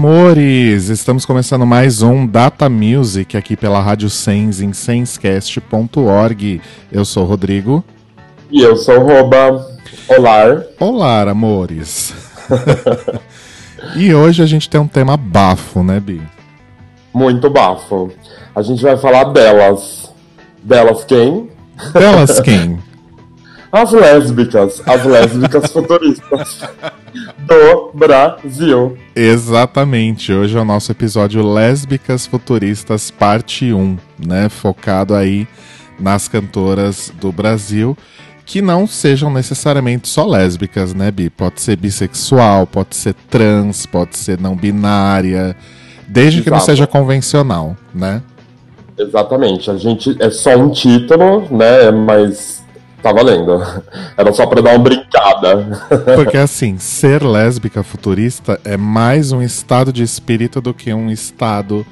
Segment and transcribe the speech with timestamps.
[0.00, 0.88] amores!
[0.88, 6.62] Estamos começando mais um Data Music aqui pela Rádio Sens em senscast.org.
[6.90, 7.84] Eu sou o Rodrigo.
[8.50, 9.66] E eu sou o Roba.
[10.08, 10.62] Olá.
[10.78, 12.14] Olá, amores.
[13.94, 16.22] e hoje a gente tem um tema bafo, né, Bi?
[17.12, 18.10] Muito bafo.
[18.54, 20.10] A gente vai falar delas.
[20.62, 21.50] Delas quem?
[21.92, 22.78] Delas quem?
[23.70, 24.82] As lésbicas.
[24.86, 26.60] As lésbicas futuristas
[27.38, 28.96] do Brasil.
[29.14, 30.32] Exatamente.
[30.32, 34.48] Hoje é o nosso episódio Lésbicas Futuristas, parte 1, né?
[34.48, 35.46] Focado aí
[35.98, 37.96] nas cantoras do Brasil
[38.50, 41.30] que não sejam necessariamente só lésbicas, né, Bi?
[41.30, 45.54] Pode ser bissexual, pode ser trans, pode ser não binária,
[46.08, 46.44] desde Exato.
[46.44, 48.20] que não seja convencional, né?
[48.98, 49.70] Exatamente.
[49.70, 51.92] A gente é só um título, né?
[51.92, 52.59] Mas
[53.02, 53.62] Tá valendo.
[54.16, 55.88] Era só pra dar uma brincada.
[56.16, 61.86] Porque assim, ser lésbica futurista é mais um estado de espírito do que um estado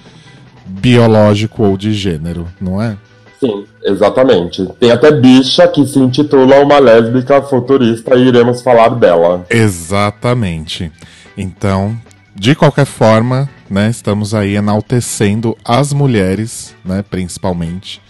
[0.66, 2.96] biológico ou de gênero, não é?
[3.40, 4.66] Sim, exatamente.
[4.80, 9.46] Tem até bicha que se intitula uma lésbica futurista e iremos falar dela.
[9.48, 10.92] Exatamente.
[11.36, 11.96] Então,
[12.34, 18.02] de qualquer forma, né, estamos aí enaltecendo as mulheres, né, principalmente,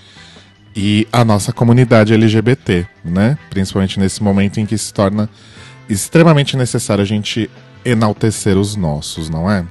[0.74, 3.38] e a nossa comunidade LGBT, né?
[3.50, 5.28] Principalmente nesse momento em que se torna
[5.88, 7.50] extremamente necessário a gente
[7.84, 9.64] enaltecer os nossos, não é?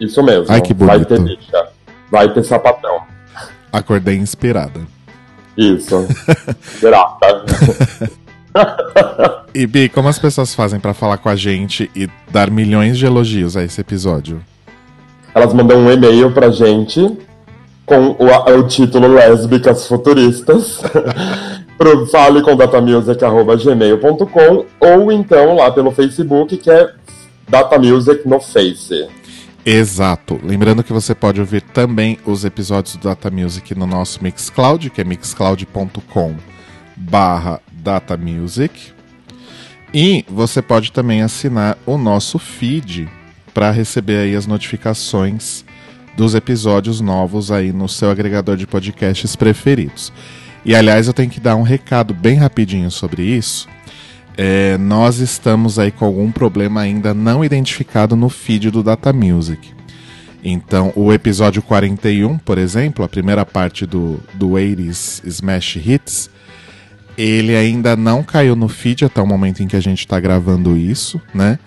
[0.00, 0.46] Isso mesmo.
[0.48, 0.96] Ai, que bonito.
[0.96, 1.68] Vai ter bicha.
[2.10, 3.02] Vai ter sapatão.
[3.72, 4.80] Acordei inspirada.
[5.56, 6.06] Isso.
[6.80, 7.44] Grata.
[9.54, 13.06] e Bi, como as pessoas fazem para falar com a gente e dar milhões de
[13.06, 14.42] elogios a esse episódio?
[15.34, 17.16] Elas mandam um e-mail pra gente
[17.90, 20.80] com o, o título Lésbicas Futuristas.
[21.76, 26.92] pro fale com datamusic.gmail.com ou então lá pelo Facebook, que é
[27.48, 29.08] Datamusic no Face.
[29.64, 30.38] Exato.
[30.44, 35.00] Lembrando que você pode ouvir também os episódios do Data Music no nosso Mixcloud, que
[35.00, 36.34] é mixcloud.com
[36.94, 38.92] barra datamusic.
[39.92, 43.08] E você pode também assinar o nosso feed
[43.54, 45.64] para receber aí as notificações
[46.20, 50.12] dos episódios novos aí no seu agregador de podcasts preferidos.
[50.66, 53.66] E aliás, eu tenho que dar um recado bem rapidinho sobre isso.
[54.36, 59.70] É, nós estamos aí com algum problema ainda não identificado no feed do Data Music.
[60.44, 66.28] Então, o episódio 41, por exemplo, a primeira parte do, do 80s Smash Hits,
[67.16, 70.76] ele ainda não caiu no feed até o momento em que a gente está gravando
[70.76, 71.58] isso, né?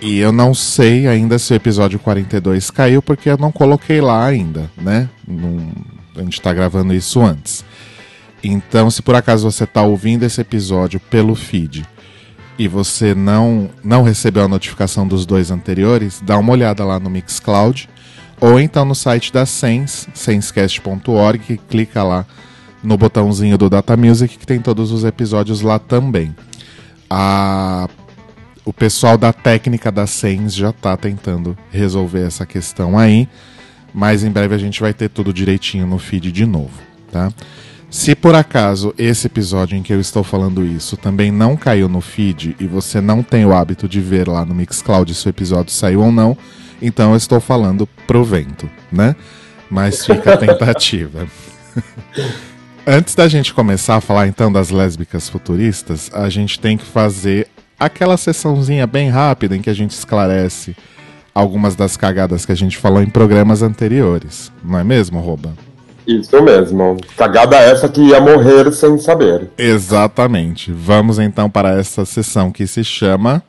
[0.00, 4.24] E eu não sei ainda se o episódio 42 caiu, porque eu não coloquei lá
[4.24, 5.08] ainda, né?
[6.16, 7.64] a gente está gravando isso antes.
[8.42, 11.84] Então, se por acaso você está ouvindo esse episódio pelo feed
[12.58, 17.10] e você não, não recebeu a notificação dos dois anteriores, dá uma olhada lá no
[17.10, 17.88] Mixcloud
[18.40, 22.24] ou então no site da Sens, senscast.org, clica lá
[22.82, 26.34] no botãozinho do Data Music que tem todos os episódios lá também.
[27.08, 27.88] A
[28.64, 33.28] o pessoal da técnica da Sens já está tentando resolver essa questão aí,
[33.92, 36.80] mas em breve a gente vai ter tudo direitinho no feed de novo,
[37.10, 37.32] tá?
[37.90, 42.00] Se por acaso esse episódio em que eu estou falando isso também não caiu no
[42.00, 45.72] feed e você não tem o hábito de ver lá no Mixcloud se o episódio
[45.72, 46.38] saiu ou não,
[46.80, 49.16] então eu estou falando pro vento, né?
[49.68, 51.26] Mas fica a tentativa.
[52.86, 57.48] Antes da gente começar a falar então das lésbicas futuristas, a gente tem que fazer
[57.80, 60.76] aquela sessãozinha bem rápida em que a gente esclarece
[61.34, 64.52] algumas das cagadas que a gente falou em programas anteriores.
[64.62, 65.54] Não é mesmo, Roba?
[66.06, 66.98] Isso mesmo.
[67.16, 69.48] Cagada essa que ia morrer sem saber.
[69.56, 70.72] Exatamente.
[70.72, 73.42] Vamos então para essa sessão que se chama.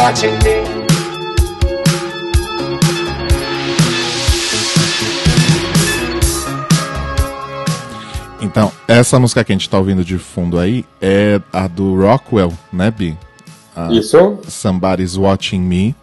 [0.00, 0.80] Watching me.
[8.40, 12.50] Então, essa música que a gente tá ouvindo de fundo aí é a do Rockwell,
[12.72, 13.16] né, Bi?
[13.76, 14.38] A Isso.
[14.48, 15.94] Somebody's Watching Me.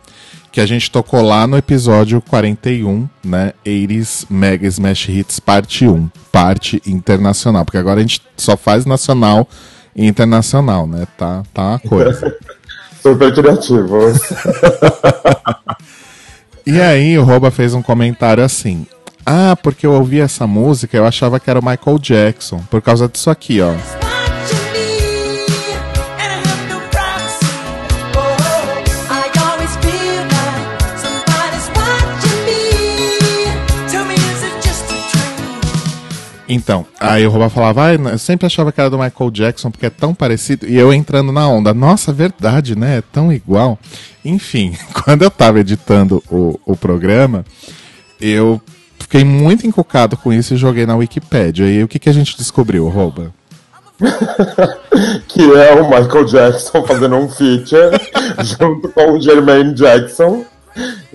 [0.52, 3.54] que a gente tocou lá no episódio 41, né?
[3.66, 9.48] 80s Mega Smash Hits parte 1, parte internacional, porque agora a gente só faz nacional
[9.96, 11.08] e internacional, né?
[11.18, 12.38] Tá, tá uma coisa.
[13.08, 14.00] Super criativo.
[16.66, 18.86] e aí o Roba fez um comentário assim:
[19.26, 23.08] "Ah, porque eu ouvi essa música, eu achava que era o Michael Jackson, por causa
[23.08, 24.07] disso aqui, ó."
[36.50, 39.86] Então, aí o Roba falava, ah, eu sempre achava que era do Michael Jackson porque
[39.86, 40.66] é tão parecido.
[40.66, 43.00] E eu entrando na onda, nossa, verdade, né?
[43.00, 43.78] É tão igual.
[44.24, 44.74] Enfim,
[45.04, 47.46] quando eu tava editando o, o programa,
[48.22, 48.62] eu
[48.98, 51.68] fiquei muito encucado com isso e joguei na Wikipedia.
[51.68, 53.34] E o que, que a gente descobriu, Roba?
[55.28, 57.98] que é o Michael Jackson fazendo um feature
[58.44, 60.46] junto com o Jermaine Jackson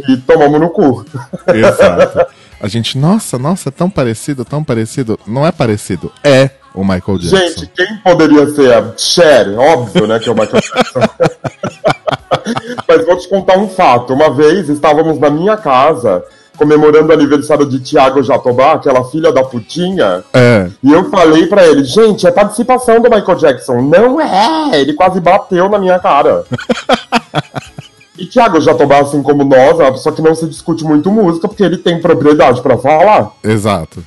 [0.09, 1.07] e tomamos no cu.
[1.55, 2.27] Exato.
[2.63, 5.19] A gente, nossa, nossa, é tão parecido, tão parecido.
[5.27, 7.37] Não é parecido, é o Michael Jackson.
[7.37, 9.59] Gente, quem poderia ser a Cher?
[9.59, 11.01] Óbvio, né, que é o Michael Jackson.
[12.89, 14.15] Mas vou te contar um fato.
[14.15, 16.25] Uma vez estávamos na minha casa
[16.57, 20.23] comemorando o aniversário de Tiago Jatobá, aquela filha da putinha.
[20.33, 20.69] É.
[20.83, 23.83] E eu falei para ele, gente, é participação do Michael Jackson.
[23.83, 24.81] Não é!
[24.81, 26.45] Ele quase bateu na minha cara.
[28.19, 31.49] E Thiago Jatobá, assim como nós, é uma pessoa que não se discute muito música,
[31.49, 33.33] porque ele tem propriedade para falar.
[33.43, 34.05] Exato.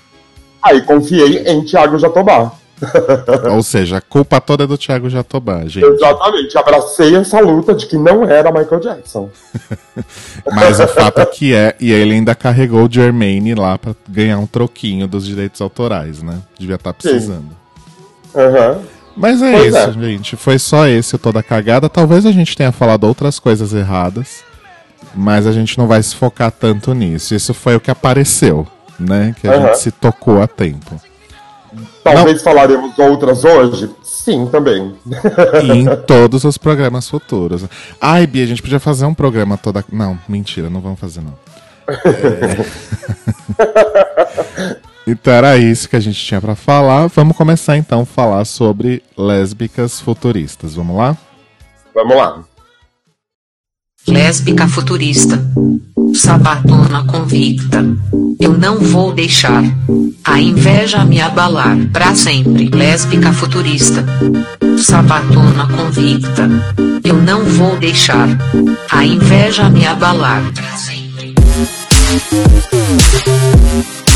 [0.61, 2.51] Aí confiei em Thiago Jatobá.
[3.51, 5.85] Ou seja, a culpa toda é do Thiago Jatobá, gente.
[5.85, 9.29] Exatamente, abracei essa luta de que não era Michael Jackson.
[10.53, 14.37] Mas o fato é que é, e ele ainda carregou o Jermaine lá para ganhar
[14.37, 16.41] um troquinho dos direitos autorais, né?
[16.59, 17.55] Devia estar tá precisando.
[18.35, 18.71] Aham.
[18.71, 18.94] Uhum.
[19.15, 19.91] Mas é pois isso, é.
[19.93, 20.35] gente.
[20.35, 21.87] Foi só esse o toda cagada.
[21.87, 24.43] Talvez a gente tenha falado outras coisas erradas,
[25.13, 27.33] mas a gente não vai se focar tanto nisso.
[27.33, 28.67] Isso foi o que apareceu,
[28.99, 29.33] né?
[29.39, 29.67] Que a uhum.
[29.67, 30.99] gente se tocou a tempo.
[32.03, 32.43] Talvez não...
[32.43, 33.89] falaremos outras hoje?
[34.03, 34.95] Sim, também.
[35.63, 37.63] E em todos os programas futuros.
[38.01, 39.83] Ai, Bia, a gente podia fazer um programa toda.
[39.91, 41.33] Não, mentira, não vamos fazer, não.
[41.87, 42.65] É...
[45.07, 47.07] Então era isso que a gente tinha para falar.
[47.07, 50.75] Vamos começar então a falar sobre lésbicas futuristas.
[50.75, 51.15] Vamos lá?
[51.93, 52.43] Vamos lá.
[54.07, 55.39] Lésbica futurista.
[56.13, 57.83] Sabatona convicta.
[58.39, 59.63] Eu não vou deixar
[60.23, 62.69] a inveja me abalar para sempre.
[62.69, 64.05] Lésbica futurista.
[64.77, 66.47] Sabatona convicta.
[67.03, 68.27] Eu não vou deixar
[68.91, 71.35] a inveja me abalar para sempre.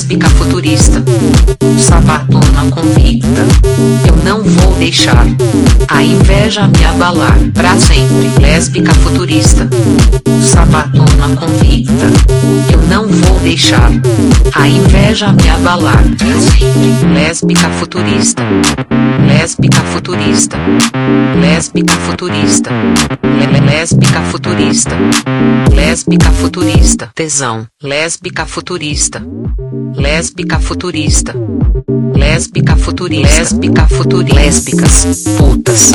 [0.00, 1.04] Lésbica futurista,
[1.78, 3.42] sabatona convicta.
[4.08, 5.26] Eu não vou deixar
[5.88, 8.30] a inveja me abalar para sempre.
[8.40, 9.68] Lésbica futurista,
[10.42, 12.06] sabatona convicta.
[12.72, 13.90] Eu não vou deixar
[14.54, 17.06] a inveja me abalar para sempre.
[17.12, 18.42] Lésbica futurista,
[19.26, 20.56] lésbica futurista,
[21.38, 22.70] lésbica futurista,
[23.70, 24.96] lésbica futurista,
[25.74, 29.22] lésbica futurista, tesão, lésbica futurista,
[29.96, 31.34] lésbica futurista.
[32.14, 35.06] Lésbica futurista, lésbica futurista, lésbicas,
[35.38, 35.92] putas,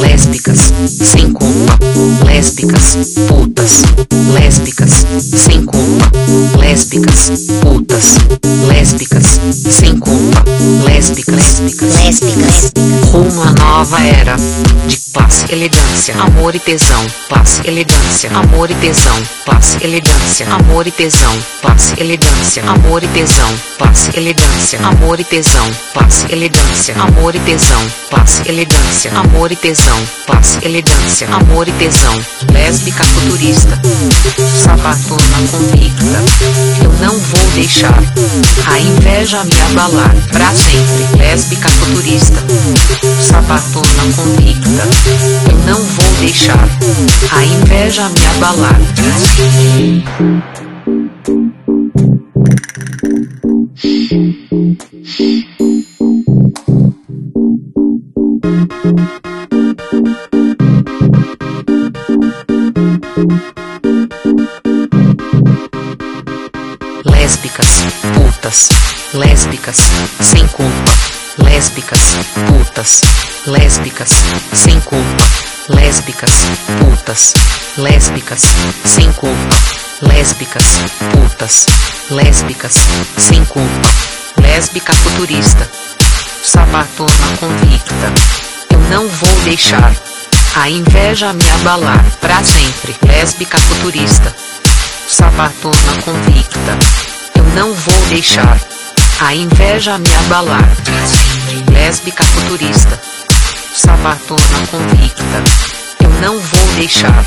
[0.00, 1.78] lésbicas, sem culpa,
[2.24, 2.96] lésbicas,
[3.28, 3.82] putas,
[4.34, 6.10] lésbicas, sem culpa,
[6.58, 8.18] lésbicas, putas,
[8.68, 9.40] lésbicas,
[9.70, 10.44] sem culpa,
[10.84, 12.72] lésbicas, lésbicas,
[13.12, 14.36] rumo à nova era
[14.86, 20.90] de classe, elegância, amor e tesão, classe, elegância, amor e tesão, classe, elegância, amor e
[20.90, 23.37] tesão, classe, elegância, amor e tesão,
[23.76, 27.80] classe, elegância, amor e tesão, classe, elegância, amor e tesão,
[28.10, 32.14] classe, elegância, amor e tesão, classe, elegância, amor e tesão,
[32.52, 33.80] lésbica futurista,
[34.64, 36.24] sabatona convicta,
[36.82, 37.98] eu não vou deixar
[38.66, 42.42] a inveja me abalar pra sempre, lésbica futurista,
[43.20, 44.88] sabatona convicta.
[45.50, 46.68] Eu não vou deixar
[47.30, 48.80] a inveja me abalar.
[48.96, 50.58] Lésbicas,
[67.92, 68.68] putas,
[69.14, 69.76] lésbicas,
[70.20, 70.92] sem culpa.
[71.38, 72.00] Lésbicas,
[72.48, 73.00] putas,
[73.46, 74.10] lésbicas,
[74.52, 75.24] sem culpa,
[75.68, 76.30] lésbicas,
[76.80, 77.32] putas,
[77.76, 78.42] lésbicas,
[78.84, 79.56] sem culpa,
[80.02, 80.64] lésbicas,
[81.12, 81.66] putas,
[82.10, 82.74] lésbicas,
[83.16, 83.88] sem culpa,
[84.40, 85.70] lésbica futurista,
[86.42, 88.12] sabatona convicta.
[88.70, 89.94] Eu não vou deixar
[90.56, 94.34] a inveja me abalar pra sempre, lésbica futurista,
[95.08, 97.17] sabatona convicta.
[97.38, 98.60] Eu não vou deixar
[99.20, 100.76] a inveja me abalar
[101.72, 103.00] lésbica futurista
[103.78, 105.44] sabatona convicta.
[106.02, 107.24] Eu não vou deixar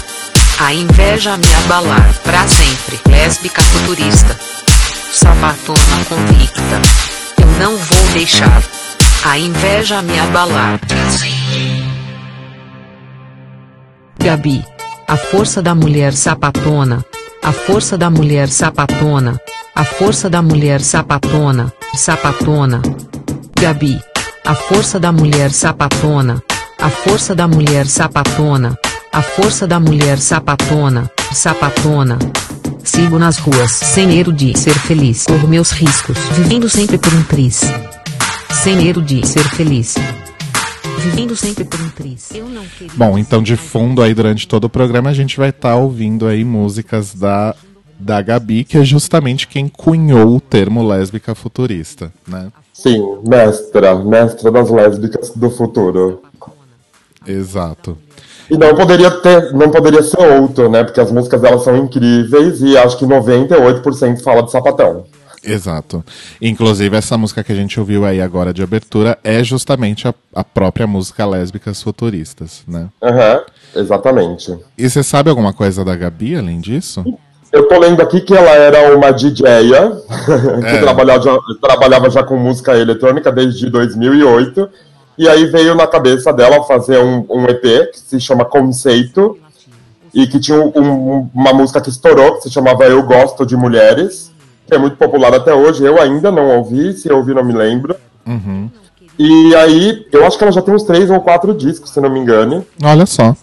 [0.59, 2.99] a inveja me abalar pra sempre.
[3.09, 4.37] Lésbica futurista.
[5.13, 6.81] Sabatona convicta.
[7.41, 8.61] Eu não vou deixar
[9.23, 10.79] a inveja me abalar.
[14.19, 14.65] Gabi.
[15.07, 17.05] A força da mulher sapatona.
[17.43, 19.39] A força da mulher sapatona.
[19.75, 21.73] A força da mulher sapatona.
[21.95, 22.81] Sapatona.
[23.59, 23.99] Gabi.
[24.45, 26.41] A força da mulher sapatona.
[26.79, 28.77] A força da mulher sapatona.
[29.11, 31.09] A força da mulher sapatona.
[31.33, 32.19] Sapatona.
[32.83, 35.25] Sigo nas ruas sem medo de ser feliz.
[35.25, 36.17] Corro meus riscos.
[36.35, 37.61] Vivendo sempre por um triz.
[38.63, 39.95] Sem medo de ser feliz.
[40.99, 42.29] Vivendo sempre por um triz.
[42.95, 46.27] Bom, então de fundo aí durante todo o programa a gente vai estar tá ouvindo
[46.27, 47.55] aí músicas da
[48.01, 52.51] da Gabi, que é justamente quem cunhou o termo lésbica futurista, né?
[52.73, 56.23] Sim, mestra, mestra das lésbicas do futuro.
[57.27, 57.95] Exato.
[58.49, 60.83] E não poderia ter, não poderia ser outro, né?
[60.83, 65.05] Porque as músicas delas são incríveis e acho que 98% fala de sapatão.
[65.43, 66.03] Exato.
[66.41, 70.43] Inclusive, essa música que a gente ouviu aí agora de abertura é justamente a, a
[70.43, 72.89] própria música Lésbicas Futuristas, né?
[73.01, 74.57] Aham, uhum, exatamente.
[74.77, 77.03] E você sabe alguma coisa da Gabi, além disso?
[77.51, 79.43] Eu tô lendo aqui que ela era uma DJ
[80.61, 80.79] que é.
[80.79, 84.69] trabalhava, já, trabalhava já com música eletrônica desde 2008.
[85.17, 89.37] E aí veio na cabeça dela fazer um, um EP que se chama Conceito
[90.13, 94.30] e que tinha um, uma música que estourou, que se chamava Eu Gosto de Mulheres,
[94.75, 95.83] é muito popular até hoje.
[95.83, 97.95] Eu ainda não ouvi, se eu ouvi não me lembro.
[98.25, 98.69] Uhum.
[99.17, 102.09] E aí, eu acho que ela já tem uns três ou quatro discos, se não
[102.09, 102.65] me engane.
[102.83, 103.35] Olha só.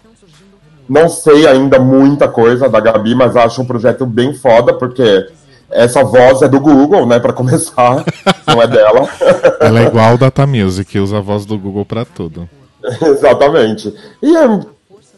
[0.88, 5.26] Não sei ainda muita coisa da Gabi, mas acho um projeto bem foda, porque
[5.70, 8.04] essa voz é do Google, né, para começar,
[8.46, 9.06] não é dela.
[9.60, 12.48] Ela é igual o Data Music, usa a voz do Google para tudo.
[13.02, 13.94] Exatamente.
[14.22, 14.60] E é,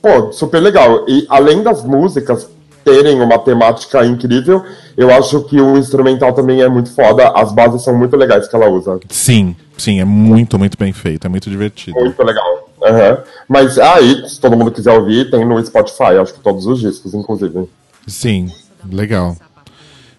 [0.02, 1.04] pô, super legal.
[1.08, 2.50] E além das músicas
[2.90, 4.64] terem uma temática incrível,
[4.96, 7.28] eu acho que o instrumental também é muito foda.
[7.28, 8.98] As bases são muito legais que ela usa.
[9.08, 11.98] Sim, sim, é muito, muito bem feito, é muito divertido.
[11.98, 12.68] Muito legal.
[12.82, 13.16] Uhum.
[13.48, 17.14] Mas aí, se todo mundo quiser ouvir, tem no Spotify, acho que todos os discos,
[17.14, 17.68] inclusive.
[18.06, 18.50] Sim,
[18.90, 19.36] legal.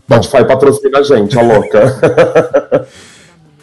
[0.06, 2.88] Spotify patrocina a gente, a louca.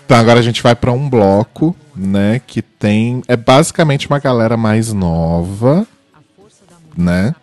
[0.05, 4.57] então agora a gente vai para um bloco, né, que tem é basicamente uma galera
[4.57, 5.87] mais nova,
[6.97, 7.35] né?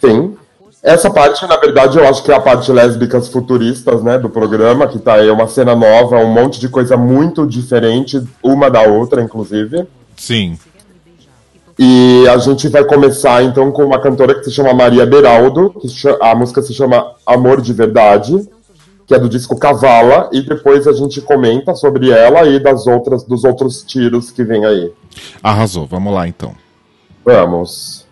[0.00, 0.37] Sim.
[0.82, 4.86] Essa parte, na verdade, eu acho que é a parte lésbicas futuristas, né, do programa,
[4.86, 9.20] que tá aí uma cena nova, um monte de coisa muito diferente, uma da outra,
[9.20, 9.86] inclusive.
[10.16, 10.56] Sim.
[11.76, 15.88] E a gente vai começar então com uma cantora que se chama Maria Beraldo, que
[16.20, 18.48] a música se chama Amor de Verdade,
[19.06, 23.24] que é do disco Cavala, e depois a gente comenta sobre ela e das outras
[23.24, 24.92] dos outros tiros que vem aí.
[25.42, 26.54] Arrasou, vamos lá então.
[27.24, 28.06] Vamos.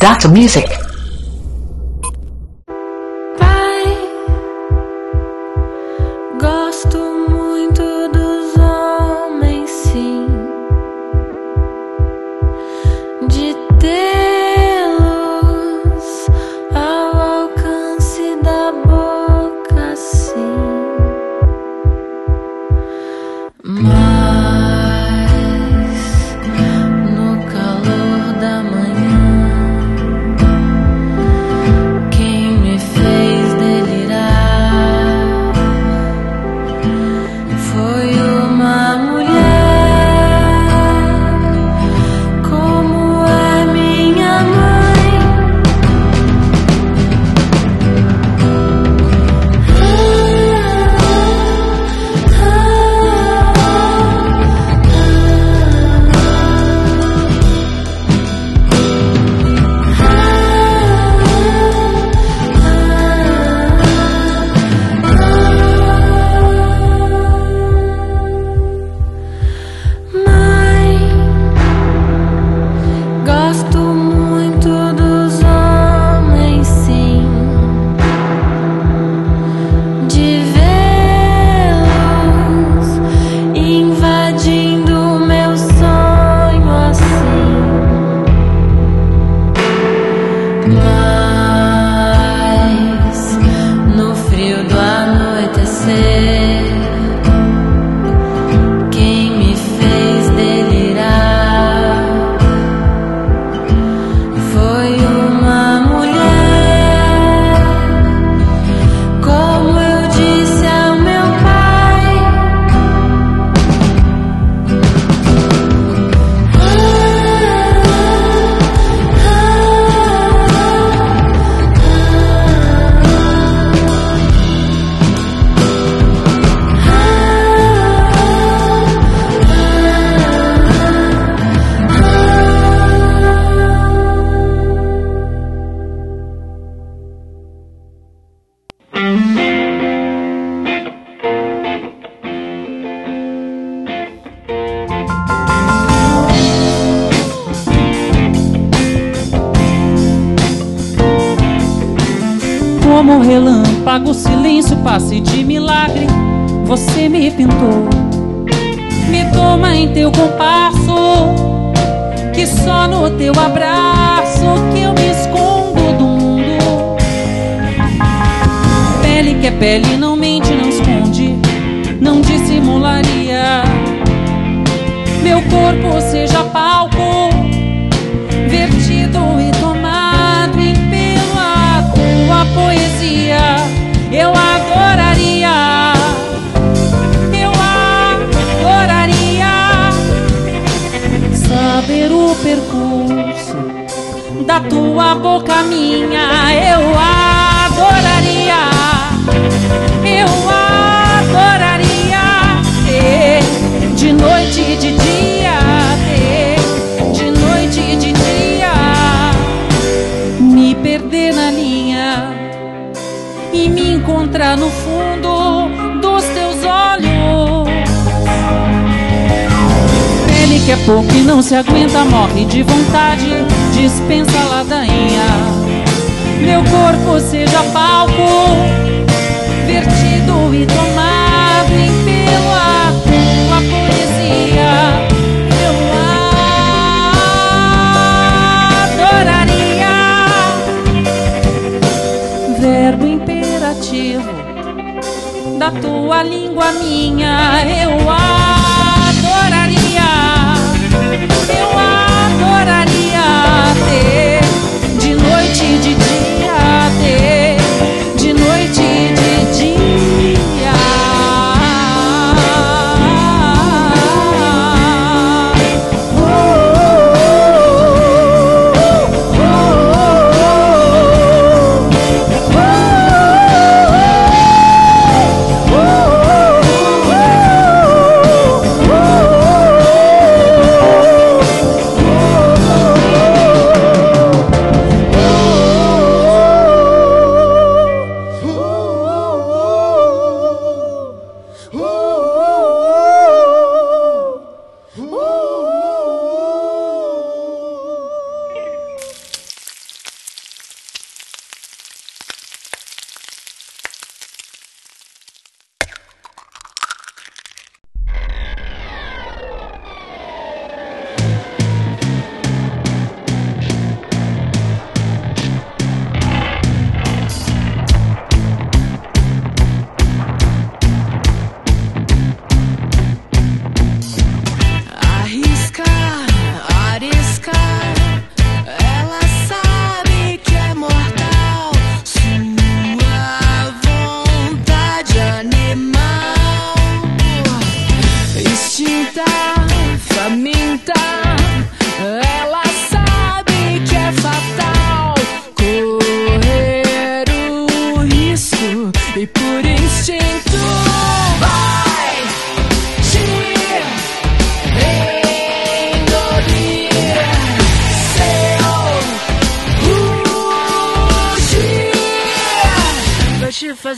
[0.00, 0.91] Data Music.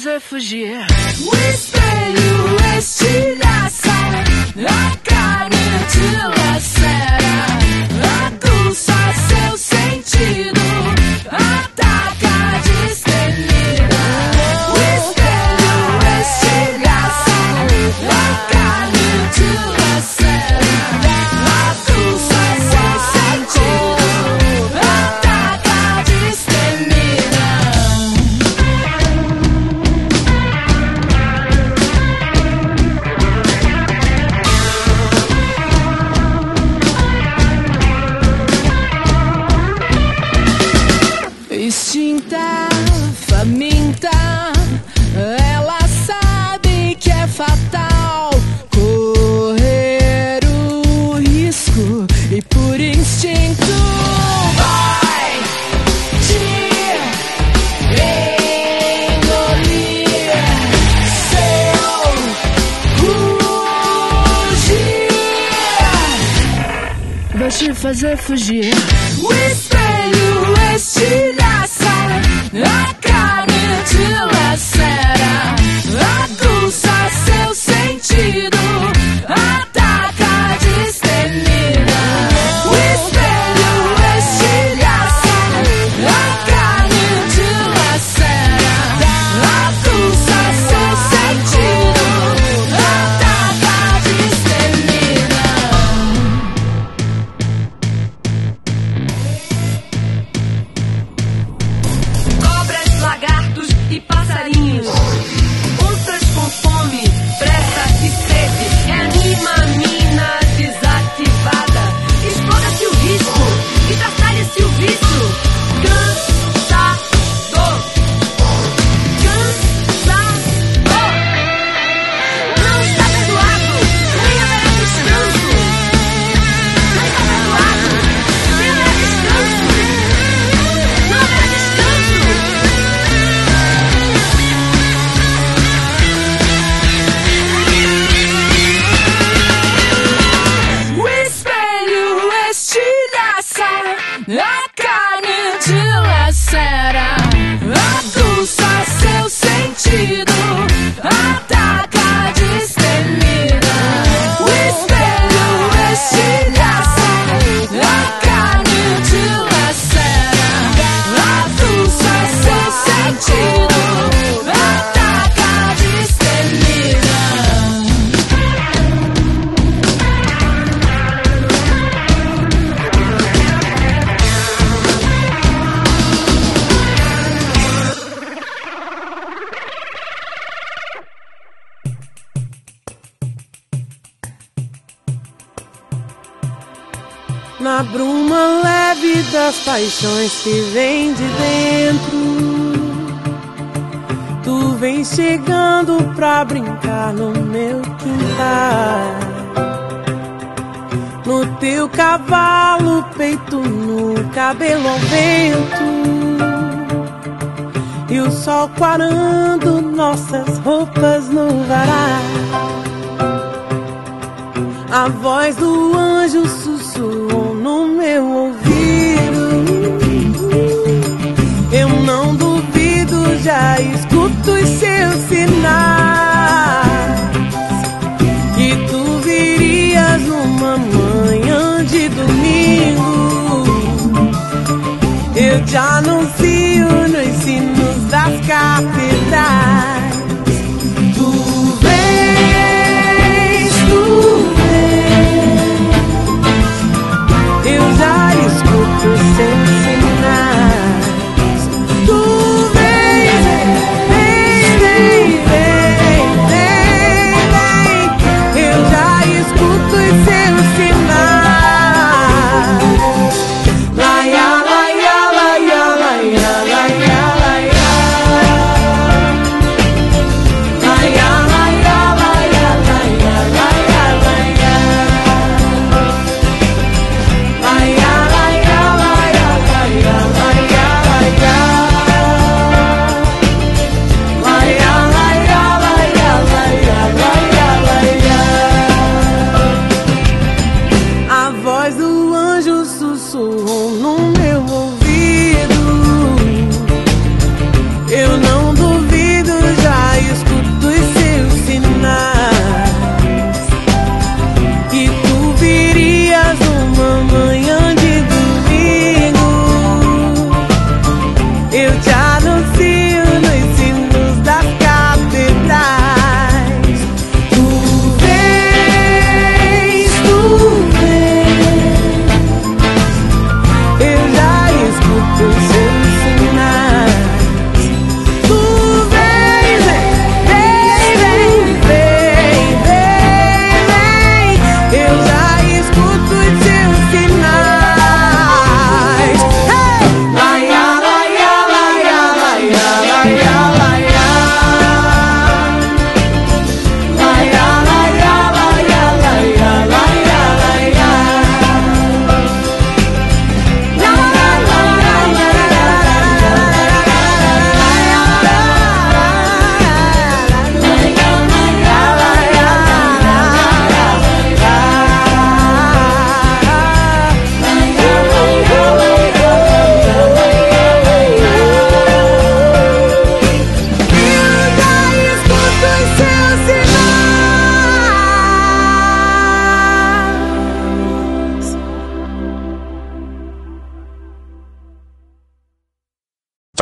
[0.04, 0.86] Fazer fugir.
[1.26, 1.83] O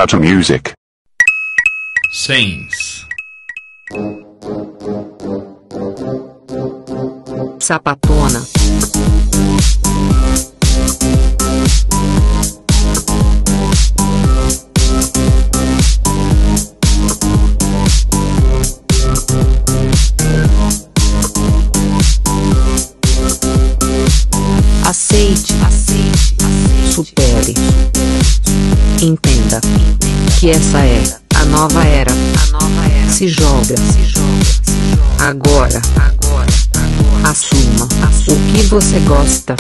[0.03, 0.73] Data Music.
[2.11, 3.07] Scenes.
[7.61, 8.12] sapatona,
[35.63, 37.87] agora, agora, assuma
[38.27, 39.55] o que você gosta.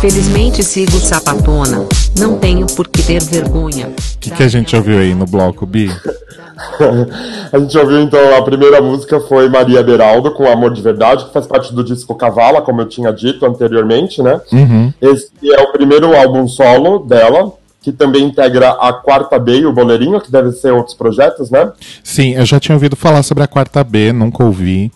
[0.00, 1.86] Felizmente sigo sapatona,
[2.18, 3.88] não tenho por que ter vergonha.
[3.88, 5.88] O que, que a gente ouviu aí no bloco, Bi?
[7.50, 11.32] a gente ouviu então a primeira música foi Maria Beraldo com Amor de Verdade, que
[11.32, 14.38] faz parte do disco Cavala, como eu tinha dito anteriormente, né?
[14.52, 14.92] Uhum.
[15.00, 19.72] Esse é o primeiro álbum solo dela, que também integra a Quarta B e o
[19.72, 21.70] Boleirinho, que deve ser outros projetos, né?
[22.02, 24.90] Sim, eu já tinha ouvido falar sobre a quarta B, nunca ouvi.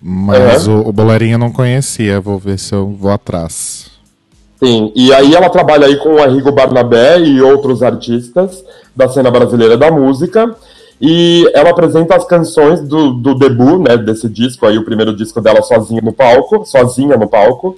[0.00, 0.80] Mas Uhum.
[0.80, 3.90] o, o Boleirinho eu não conhecia, vou ver se eu vou atrás.
[4.58, 8.64] Sim, e aí ela trabalha aí com o Arrigo Barnabé e outros artistas
[8.96, 10.56] da cena brasileira da música.
[11.00, 15.40] E ela apresenta as canções do, do debut, né, desse disco aí, o primeiro disco
[15.40, 17.76] dela sozinha no palco, sozinha no palco,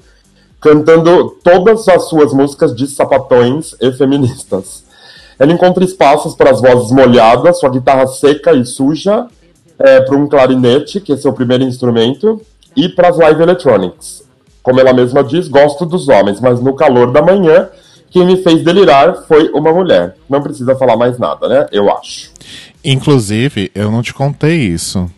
[0.64, 4.82] cantando todas as suas músicas de sapatões e feministas.
[5.38, 9.26] Ela encontra espaços para as vozes molhadas, sua guitarra seca e suja,
[9.76, 12.40] para um clarinete, que é seu primeiro instrumento,
[12.74, 14.24] e para as live electronics.
[14.62, 17.68] Como ela mesma diz, gosto dos homens, mas no calor da manhã,
[18.10, 20.16] quem me fez delirar foi uma mulher.
[20.30, 21.66] Não precisa falar mais nada, né?
[21.70, 22.30] Eu acho.
[22.82, 25.10] Inclusive, eu não te contei isso.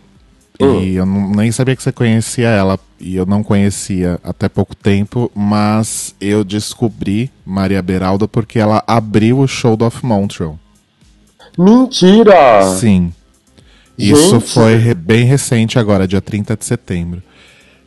[0.58, 2.80] E eu nem sabia que você conhecia ela.
[2.98, 5.30] E eu não conhecia até pouco tempo.
[5.34, 10.58] Mas eu descobri Maria Beraldo porque ela abriu o show do Off Montreal.
[11.58, 12.62] Mentira!
[12.78, 13.12] Sim.
[13.98, 14.52] Isso Gente.
[14.52, 17.22] foi re- bem recente agora, dia 30 de setembro.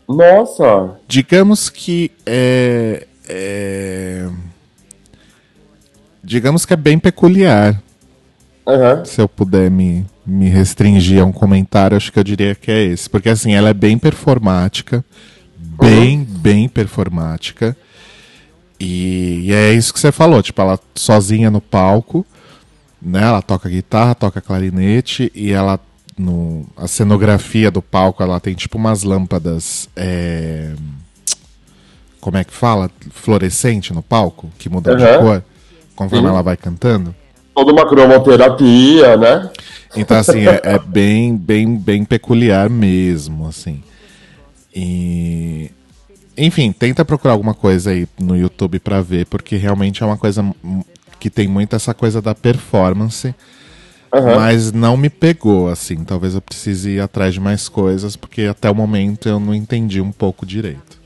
[0.08, 0.96] Nossa!
[1.08, 4.28] Digamos que é, é-
[6.24, 7.82] Digamos que é bem peculiar.
[8.68, 9.06] Aham.
[9.06, 12.84] Se eu puder me, me restringir a um comentário, acho que eu diria que é
[12.84, 13.10] esse.
[13.10, 15.04] Porque assim, ela é bem performática.
[15.58, 17.76] Bem, bem performática.
[18.80, 22.26] E, e é isso que você falou, tipo, ela sozinha no palco,
[23.02, 23.24] né?
[23.24, 25.80] Ela toca guitarra, toca clarinete e ela
[26.18, 30.74] no a cenografia do palco, ela tem tipo umas lâmpadas é,
[32.20, 32.92] como é que fala?
[33.12, 35.20] Fluorescente no palco, que muda de Aham.
[35.20, 35.44] cor
[35.96, 36.34] conforme Sim.
[36.34, 37.16] ela vai cantando.
[37.60, 39.50] Toda uma cromoterapia, né?
[39.98, 43.84] Então, assim, é, é bem, bem, bem peculiar mesmo, assim.
[44.74, 45.72] E.
[46.38, 50.56] Enfim, tenta procurar alguma coisa aí no YouTube pra ver, porque realmente é uma coisa
[51.20, 53.36] que tem muito essa coisa da performance,
[54.14, 54.36] Aham.
[54.38, 56.06] mas não me pegou, assim.
[56.06, 60.00] Talvez eu precise ir atrás de mais coisas, porque até o momento eu não entendi
[60.00, 60.99] um pouco direito.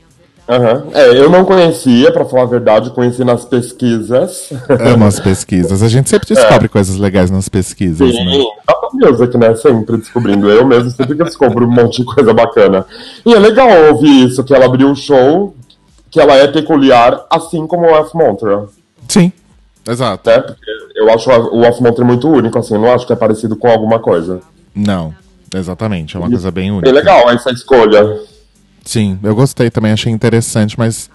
[0.48, 0.88] Aham.
[0.92, 4.50] É, eu não conhecia, pra falar a verdade, conheci nas pesquisas.
[4.68, 5.82] Amo as pesquisas.
[5.82, 8.32] A gente sempre descobre coisas legais nas pesquisas, né?
[8.32, 9.54] Sim, Data Music, né?
[9.54, 10.50] Sempre descobrindo.
[10.50, 12.84] Eu mesmo sempre que descubro um monte de coisa bacana.
[13.24, 15.56] E é legal ouvir isso, que ela abriu um show,
[16.10, 18.68] que ela é peculiar, assim como o F Montreal.
[19.08, 19.32] Sim,
[19.88, 20.28] exato.
[20.28, 20.40] Né?
[20.40, 23.56] Porque eu acho o Off Montreal muito único, assim, eu não acho que é parecido
[23.56, 24.40] com alguma coisa.
[24.74, 25.14] Não,
[25.54, 26.16] exatamente.
[26.16, 26.88] É uma coisa bem única.
[26.88, 28.33] É legal essa escolha.
[28.84, 31.10] Sim, eu gostei também, achei interessante, mas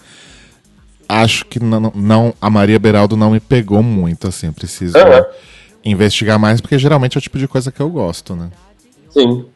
[1.08, 5.24] acho que não, não a Maria Beraldo não me pegou muito, assim, eu preciso Aham.
[5.84, 8.50] investigar mais, porque geralmente é o tipo de coisa que eu gosto, né?
[9.10, 9.46] Sim.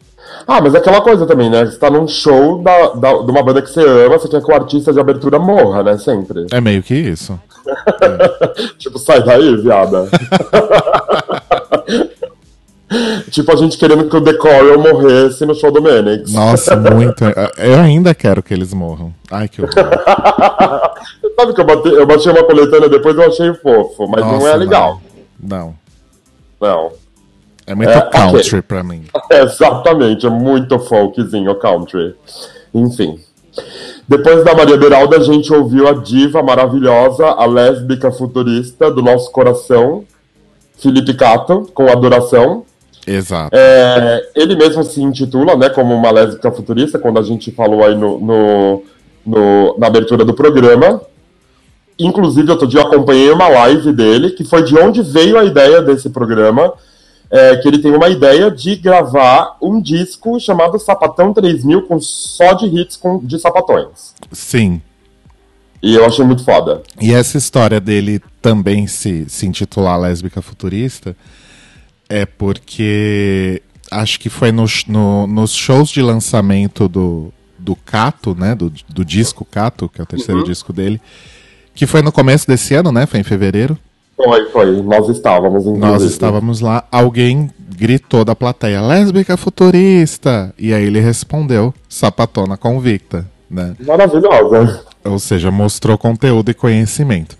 [0.46, 1.66] Ah, mas é aquela coisa também, né?
[1.66, 4.50] Você tá num show da, da- de uma banda que você ama, você quer que
[4.50, 5.98] o artista de abertura morra, né?
[5.98, 6.46] Sempre.
[6.50, 7.38] É meio que isso.
[8.78, 10.08] tipo, sai daí, viada.
[13.30, 16.32] tipo, a gente querendo que o Decoral morresse no show do Menix.
[16.32, 17.24] Nossa, muito.
[17.58, 19.12] Eu ainda quero que eles morram.
[19.30, 19.74] Ai, que horror.
[21.36, 24.48] Sabe que eu, bati, eu baixei uma coletânea depois eu achei fofo, mas não Nossa,
[24.48, 25.00] é legal.
[25.40, 25.74] Não.
[26.60, 26.92] Não.
[27.66, 29.04] É muito É, country pra mim.
[29.30, 32.14] Exatamente, é muito folkzinho country.
[32.74, 33.18] Enfim.
[34.06, 39.30] Depois da Maria Beralda, a gente ouviu a diva maravilhosa, a lésbica futurista do nosso
[39.30, 40.04] coração,
[40.76, 42.64] Felipe Cato, com Adoração.
[43.06, 43.54] Exato.
[43.56, 47.94] É, ele mesmo se intitula né, como uma lésbica futurista, quando a gente falou aí
[47.94, 48.82] no, no-
[49.26, 51.00] no- na abertura do programa.
[51.98, 55.80] Inclusive, outro dia eu acompanhei uma live dele, que foi de onde veio a ideia
[55.80, 56.72] desse programa,
[57.30, 62.52] é, que ele tem uma ideia de gravar um disco chamado Sapatão 3000, com só
[62.54, 64.14] de hits com, de sapatões.
[64.32, 64.80] Sim.
[65.82, 66.82] E eu achei muito foda.
[67.00, 71.14] E essa história dele também se, se intitular lésbica futurista
[72.08, 78.54] é porque acho que foi no, no- nos shows de lançamento do, do Cato, né?
[78.54, 80.46] Do, do disco Cato, que é o terceiro Uhum.
[80.46, 81.00] disco dele,
[81.74, 83.06] que foi no começo desse ano, né?
[83.06, 83.78] Foi em fevereiro.
[84.16, 84.80] Foi, foi.
[84.82, 85.86] Nós estávamos, inclusive.
[85.86, 90.54] Nós estávamos lá, alguém gritou da plateia, lésbica futurista!
[90.56, 93.74] E aí ele respondeu, sapatona convicta, né?
[93.84, 94.84] Maravilhosa.
[95.04, 97.36] Ou seja, mostrou conteúdo e conhecimento.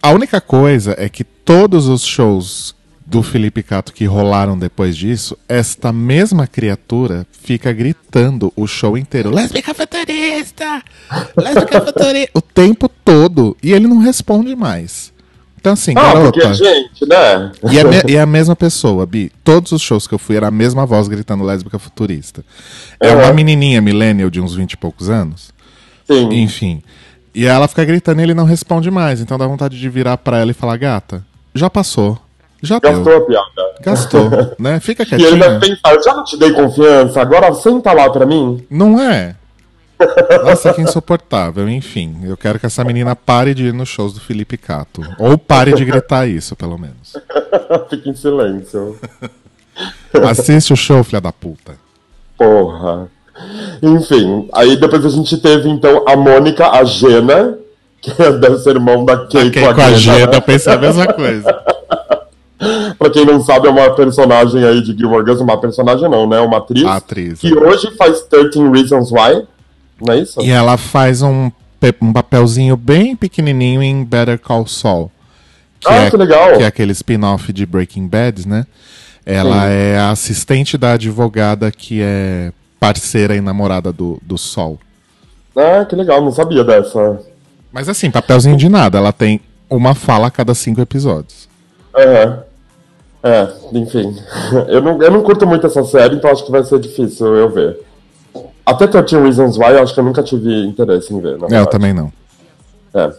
[0.00, 2.74] A única coisa é que todos os shows
[3.10, 9.30] do Felipe Cato que rolaram depois disso, esta mesma criatura fica gritando o show inteiro:
[9.30, 10.82] Lésbica futurista!
[11.36, 12.30] Lésbica futurista!
[12.34, 13.56] o tempo todo.
[13.62, 15.12] E ele não responde mais.
[15.60, 16.32] Então, assim, Ah, garota.
[16.32, 17.52] porque a gente, né?
[17.72, 19.32] E é, e é a mesma pessoa, Bi.
[19.42, 22.44] Todos os shows que eu fui era a mesma voz gritando lésbica futurista.
[23.00, 23.18] É Uhum.
[23.22, 25.50] uma menininha millennial de uns 20 e poucos anos.
[26.06, 26.28] Sim.
[26.42, 26.82] Enfim.
[27.34, 29.20] E ela fica gritando e ele não responde mais.
[29.20, 32.18] Então dá vontade de virar pra ela e falar: gata, já passou.
[32.62, 33.16] Já Gastou deu.
[33.18, 33.74] a piada.
[33.80, 34.80] Gastou, né?
[34.80, 38.26] Fica E ele deve pensar, eu já não te dei confiança, agora senta lá pra
[38.26, 38.64] mim.
[38.70, 39.36] Não é?
[40.44, 41.68] Nossa, que insuportável.
[41.68, 45.02] Enfim, eu quero que essa menina pare de ir nos shows do Felipe Cato.
[45.18, 47.16] Ou pare de gritar isso, pelo menos.
[47.90, 48.96] Fica em silêncio.
[50.28, 51.74] Assiste o show, filha da puta.
[52.36, 53.08] Porra.
[53.82, 57.56] Enfim, aí depois a gente teve então a Mônica, a Gena,
[58.00, 60.36] que deve ser irmão da Kay, Quem com a Gena, Gena, né?
[60.36, 61.62] eu pensei a mesma coisa.
[62.98, 66.40] Pra quem não sabe, é uma personagem aí de Gilmore Girls, uma personagem não, né?
[66.40, 66.84] Uma atriz.
[66.84, 67.56] Atriz, Que é.
[67.56, 69.46] hoje faz 13 Reasons Why,
[70.00, 70.40] não é isso?
[70.40, 71.50] E ela faz um,
[72.00, 75.10] um papelzinho bem pequenininho em Better Call Saul.
[75.80, 76.56] Que Ah, é, que legal.
[76.56, 78.66] Que é aquele spin-off de Breaking Bad, né?
[79.24, 79.72] Ela Sim.
[79.72, 84.78] é a assistente da advogada que é parceira e namorada do, do Sol.
[85.54, 87.20] Ah, que legal, não sabia dessa.
[87.72, 88.98] Mas assim, papelzinho de nada.
[88.98, 91.48] Ela tem uma fala a cada cinco episódios.
[91.94, 92.47] É.
[93.22, 94.14] É, enfim.
[94.68, 97.48] Eu não, eu não curto muito essa série, então acho que vai ser difícil eu
[97.50, 97.80] ver.
[98.64, 101.38] Até 13 Reasons Why, eu acho que eu nunca tive interesse em ver.
[101.38, 102.12] na É, eu também não.
[102.94, 103.10] É.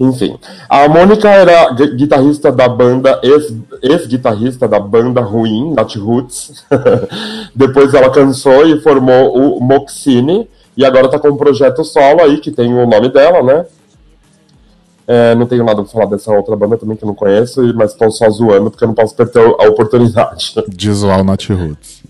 [0.00, 0.36] Enfim.
[0.68, 6.64] A Mônica era gui- guitarrista da banda, ex- ex-guitarrista da banda ruim, Nat Roots.
[7.54, 10.48] Depois ela cansou e formou o Moxine.
[10.76, 13.66] E agora tá com um projeto solo aí, que tem o nome dela, né?
[15.06, 17.94] É, não tenho nada pra falar dessa outra banda também que eu não conheço, mas
[17.94, 20.54] tô só zoando porque eu não posso perder a oportunidade.
[20.68, 22.02] De zoar o Not Roots.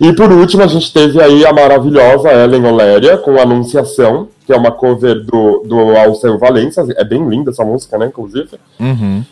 [0.00, 4.56] E por último, a gente teve aí a maravilhosa Ellen Oléria com Anunciação, que é
[4.56, 6.86] uma cover do, do Alceu Valença.
[6.96, 8.50] É bem linda essa música, né, inclusive.
[8.78, 9.24] Uhum.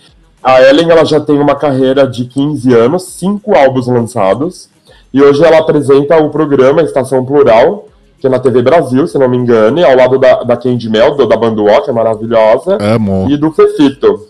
[0.42, 4.68] A Ellen ela já tem uma carreira de 15 anos, cinco álbuns lançados.
[5.12, 7.88] E hoje ela apresenta o programa Estação Plural,
[8.18, 10.88] que é na TV Brasil, se não me engano, e ao lado da, da Candy
[10.88, 13.26] Mel, do, da Banduó, que é maravilhosa, Amo.
[13.30, 14.26] e do Fefito.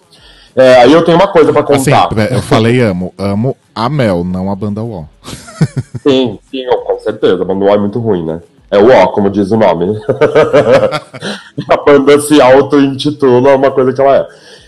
[0.54, 2.32] É, aí eu tenho uma coisa pra Assim, contar.
[2.32, 3.12] eu falei amo.
[3.18, 5.06] Amo a Mel, não a banda UOL.
[6.02, 7.42] Sim, sim, com certeza.
[7.42, 8.40] A banda O é muito ruim, né?
[8.70, 10.00] É o O, como diz o nome.
[11.68, 14.26] a banda se auto-intitula uma coisa que ela é.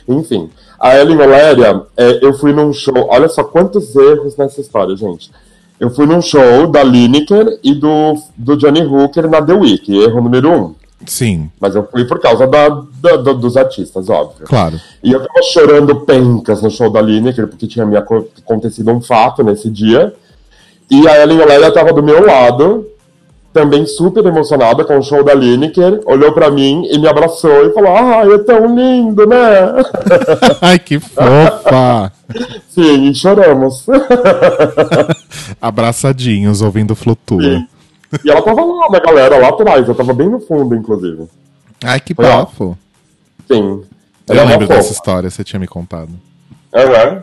[0.08, 3.06] Enfim, a Ellen Oléria, é, eu fui num show.
[3.08, 5.30] Olha só quantos erros nessa história, gente.
[5.80, 10.20] Eu fui num show da Lineker e do, do Johnny Hooker na The Week, erro
[10.22, 10.74] número um.
[11.06, 14.46] Sim, Mas eu fui por causa da, da- da- dos artistas, óbvio.
[14.46, 14.80] claro.
[15.02, 19.00] E eu tava chorando pencas no show da Lineker, porque tinha me aco- acontecido um
[19.00, 20.12] fato nesse dia.
[20.90, 22.84] E a Ellen Oléria tava do meu lado,
[23.52, 27.72] também super emocionada com o show da Lineker, olhou pra mim e me abraçou e
[27.72, 29.36] falou: Ah, é tão lindo, né?
[30.60, 32.12] Ai, que fofa!
[32.68, 33.86] Sim, choramos.
[35.60, 37.42] Abraçadinhos, ouvindo Flutua.
[37.42, 37.66] Sim.
[38.24, 41.26] E ela tava lá na galera, lá atrás, eu tava bem no fundo, inclusive.
[41.84, 42.26] Ai, que Foi.
[43.46, 43.82] Sim.
[44.26, 44.92] Eu Ela é uma lembro dessa fofa.
[44.94, 46.10] história, você tinha me contado.
[46.74, 47.22] Aham.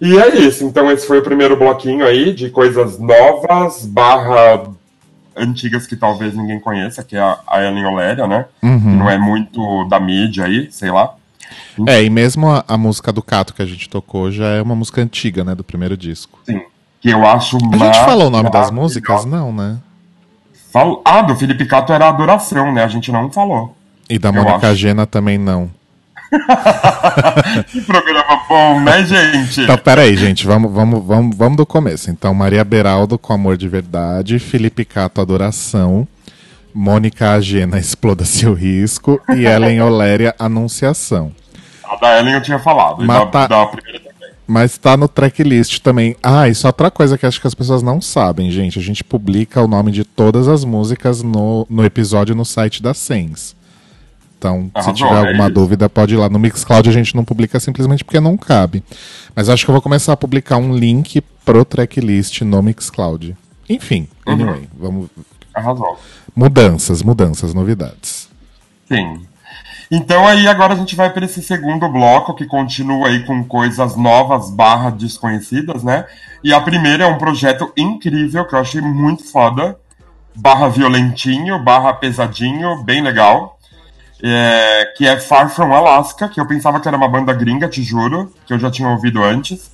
[0.00, 4.62] E é isso, então esse foi o primeiro bloquinho aí de coisas novas, barra
[5.40, 8.44] antigas que talvez ninguém conheça, que é a a Ellen Oléria, né?
[8.62, 8.78] Uhum.
[8.80, 11.14] Que não é muito da mídia aí, sei lá.
[11.86, 14.74] É, e mesmo a, a música do Cato que a gente tocou já é uma
[14.74, 15.54] música antiga, né?
[15.54, 16.38] Do primeiro disco.
[16.44, 16.60] Sim.
[17.00, 19.24] Que eu acho A gente falou o nome das músicas?
[19.24, 19.78] Não, né?
[20.72, 22.84] Fal- Ah, do Felipe Cato era Adoração, né?
[22.84, 23.74] A gente não falou.
[24.08, 24.74] E da Mônica.
[24.74, 25.70] Gena também não.
[27.70, 29.62] Que programa bom, né, gente?
[29.62, 32.10] Então, peraí, gente, vamos, vamos, vamos, vamos do começo.
[32.10, 36.06] Então, Maria Beraldo com Amor de Verdade, Felipe Cato Adoração,
[36.74, 41.32] Mônica Agena Exploda-se o Risco e Ellen Oléria Anunciação.
[41.84, 42.98] A da Ellen eu tinha falado.
[42.98, 44.10] Da, Mata- da primeira também.
[44.46, 46.16] Mas tá no tracklist também.
[46.22, 48.78] Ah, e só outra coisa que acho que as pessoas não sabem, gente.
[48.78, 52.92] A gente publica o nome de todas as músicas no, no episódio no site da
[52.94, 53.54] Sens.
[54.40, 55.52] Então, se Arrasou, tiver é alguma isso.
[55.52, 56.30] dúvida, pode ir lá.
[56.30, 58.82] No Mixcloud a gente não publica simplesmente porque não cabe.
[59.36, 63.36] Mas acho que eu vou começar a publicar um link pro tracklist no Mixcloud.
[63.68, 64.32] Enfim, Uhum.
[64.32, 65.10] anyway, vamos.
[65.54, 65.98] Arrasou.
[66.34, 68.30] Mudanças, mudanças, novidades.
[68.88, 69.20] Sim.
[69.90, 73.94] Então aí agora a gente vai para esse segundo bloco que continua aí com coisas
[73.96, 76.06] novas barra desconhecidas, né?
[76.42, 79.76] E a primeira é um projeto incrível que eu achei muito foda,
[80.34, 83.58] barra violentinho, barra pesadinho, bem legal.
[84.22, 87.82] É, que é Far From Alaska, que eu pensava que era uma banda gringa, te
[87.82, 89.70] juro, que eu já tinha ouvido antes.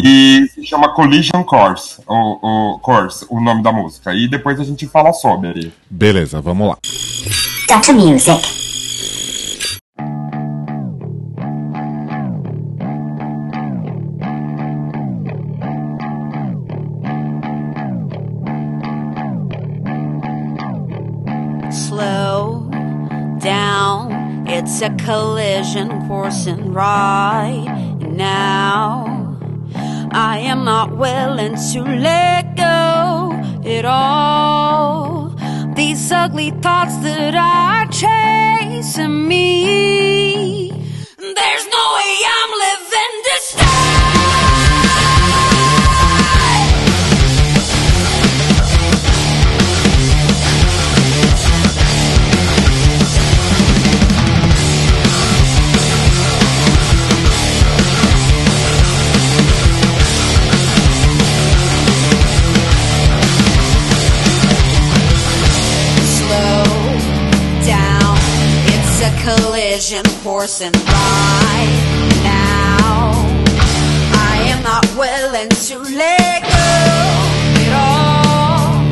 [0.00, 4.14] E se chama Collision Course, o, o, Course, o nome da música.
[4.14, 5.72] E depois a gente fala sobre.
[5.90, 6.78] Beleza, vamos lá.
[7.68, 8.65] Data Music.
[24.68, 29.38] It's a collision coursing right now.
[30.10, 33.30] I am not willing to let go
[33.64, 35.28] at all.
[35.76, 40.70] These ugly thoughts that are chasing me.
[41.16, 43.36] There's no way I'm living to
[69.26, 73.10] collision coursing right now.
[74.30, 76.70] I am not willing to let go
[77.64, 78.84] at all.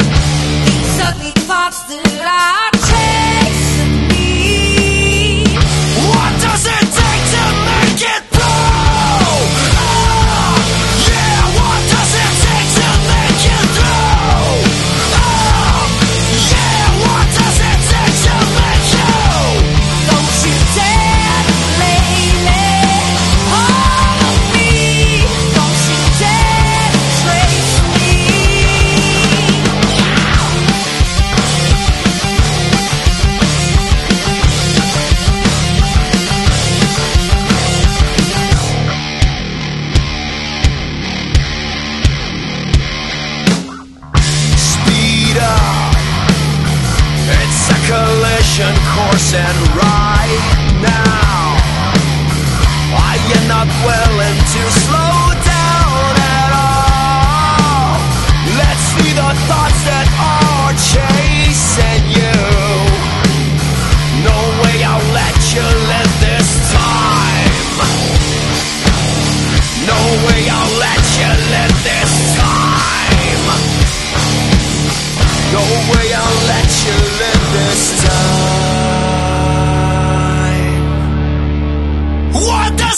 [0.66, 2.53] These ugly thoughts that are
[49.14, 51.54] and right now,
[52.98, 55.33] I am not willing to slow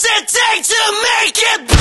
[0.09, 1.76] it take to make it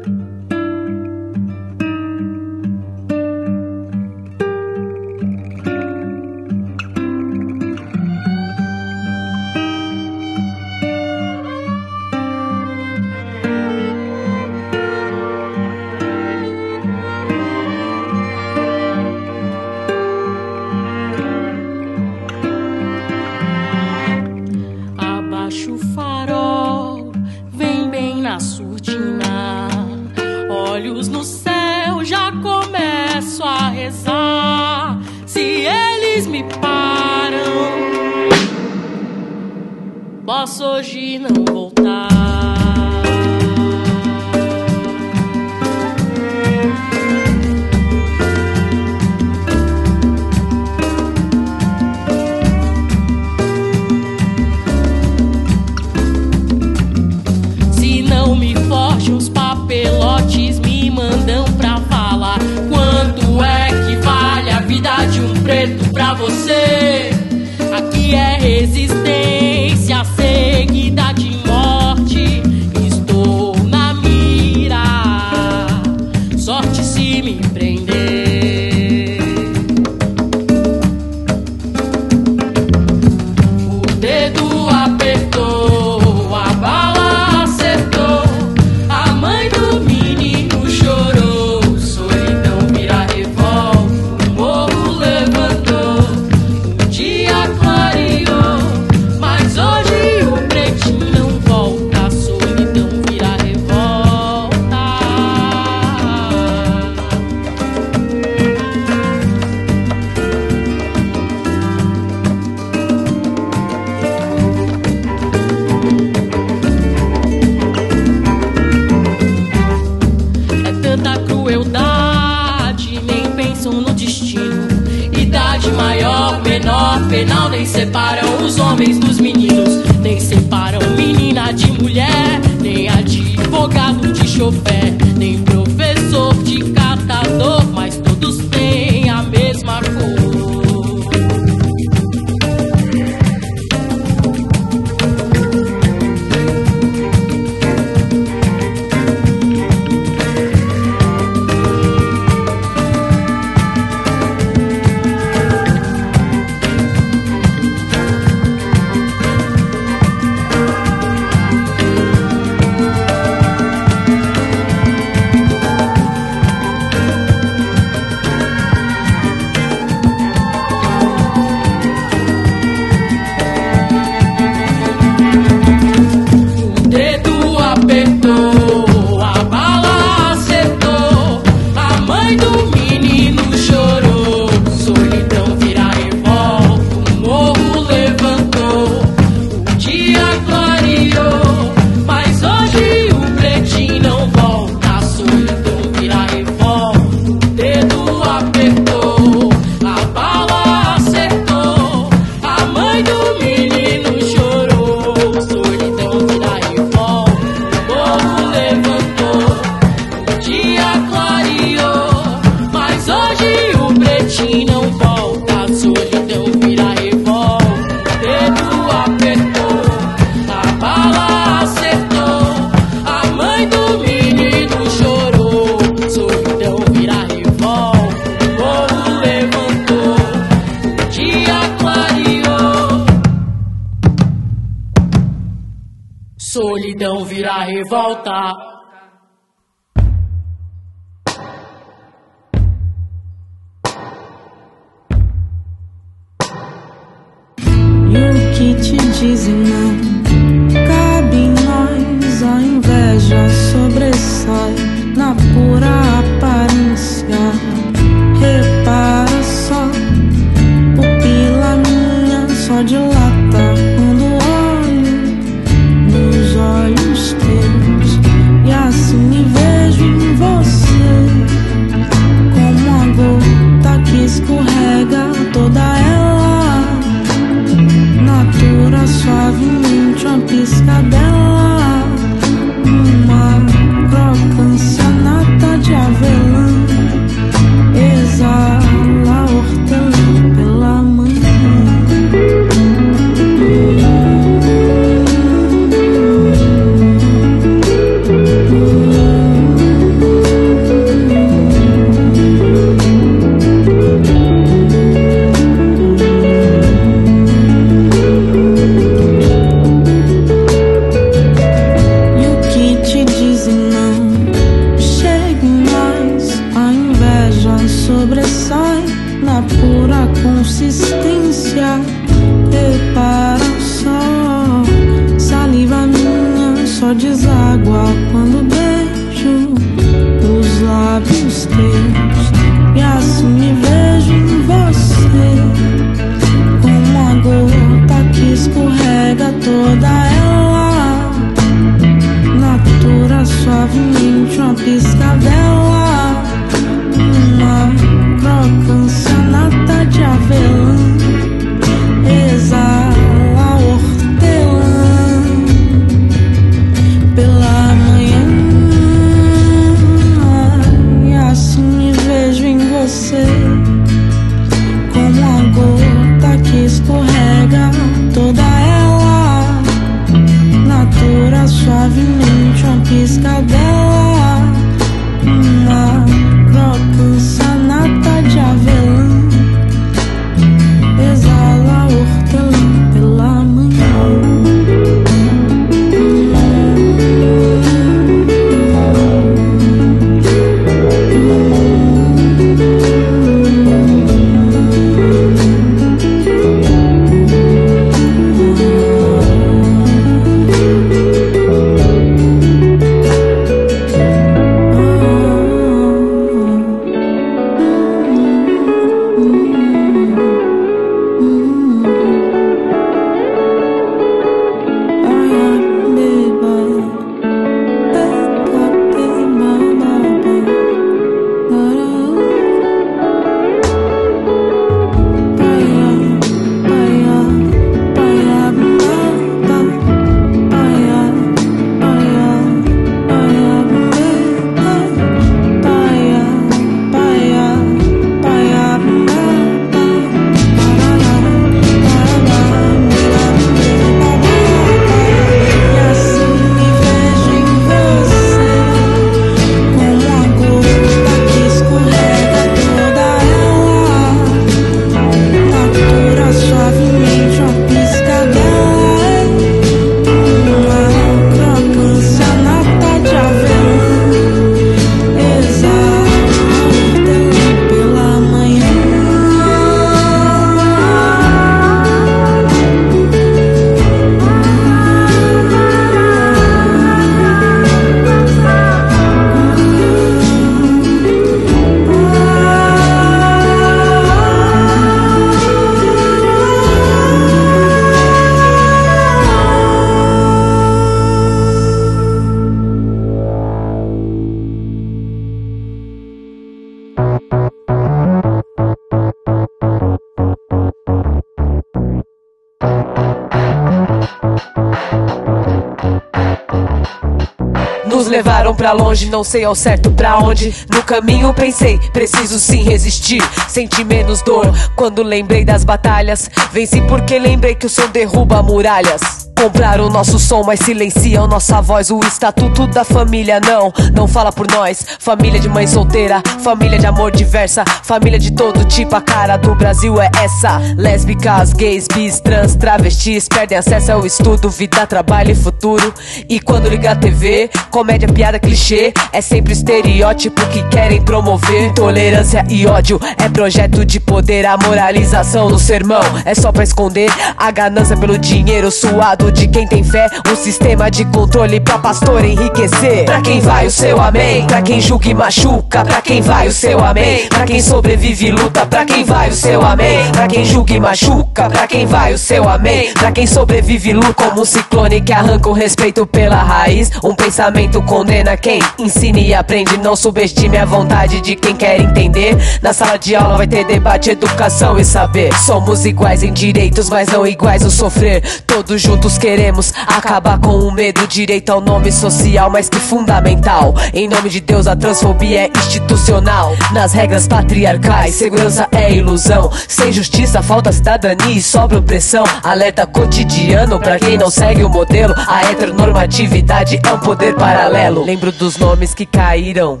[508.86, 510.72] pra longe, não sei ao certo pra onde.
[510.94, 513.42] No caminho pensei, preciso sim resistir.
[513.66, 516.48] Senti menos dor quando lembrei das batalhas.
[516.70, 519.35] Venci porque lembrei que o som derruba muralhas.
[519.66, 522.08] Compraram o nosso som, mas silenciam nossa voz.
[522.08, 525.04] O estatuto da família não, não fala por nós.
[525.18, 529.16] Família de mãe solteira, família de amor diversa, família de todo tipo.
[529.16, 530.80] A cara do Brasil é essa.
[530.96, 536.14] Lésbicas, gays, bis, trans, travestis perdem acesso ao estudo, vida, trabalho e futuro.
[536.48, 541.92] E quando liga a TV, comédia, piada, clichê, é sempre estereótipo que querem promover.
[541.92, 544.64] Tolerância e ódio é projeto de poder.
[544.64, 549.86] A moralização no sermão é só pra esconder a ganância pelo dinheiro suado de quem
[549.86, 550.28] tem fé.
[550.50, 553.24] Um sistema de controle pra pastor enriquecer.
[553.24, 554.66] Pra quem vai o seu amém?
[554.66, 556.04] Pra quem julga e machuca?
[556.04, 557.48] Pra quem vai o seu amém?
[557.48, 558.86] Pra quem sobrevive e luta?
[558.86, 560.30] Pra quem vai o seu amém?
[560.32, 561.68] Pra quem julga e machuca?
[561.70, 563.12] Pra quem vai o seu amém?
[563.14, 564.34] Pra quem sobrevive e luta?
[564.34, 567.10] Como um ciclone que arranca o respeito pela raiz.
[567.24, 569.96] Um pensamento condena quem ensina e aprende.
[569.96, 572.56] Não subestime a vontade de quem quer entender.
[572.82, 575.52] Na sala de aula vai ter debate, educação e saber.
[575.54, 578.42] Somos iguais em direitos, mas não iguais no sofrer.
[578.76, 581.26] Todos juntos queremos acabar com o medo.
[581.26, 583.94] Direito ao nome social, mas que fundamental.
[584.12, 586.76] Em nome de Deus, a transfobia é institucional.
[586.92, 589.70] Nas regras patriarcais, segurança é ilusão.
[589.88, 592.44] Sem justiça, falta cidadania e sobra opressão.
[592.62, 595.34] Alerta cotidiano pra quem não segue o modelo.
[595.48, 598.26] A heteronormatividade é um poder paralelo.
[598.26, 600.00] Lembro dos nomes que caíram.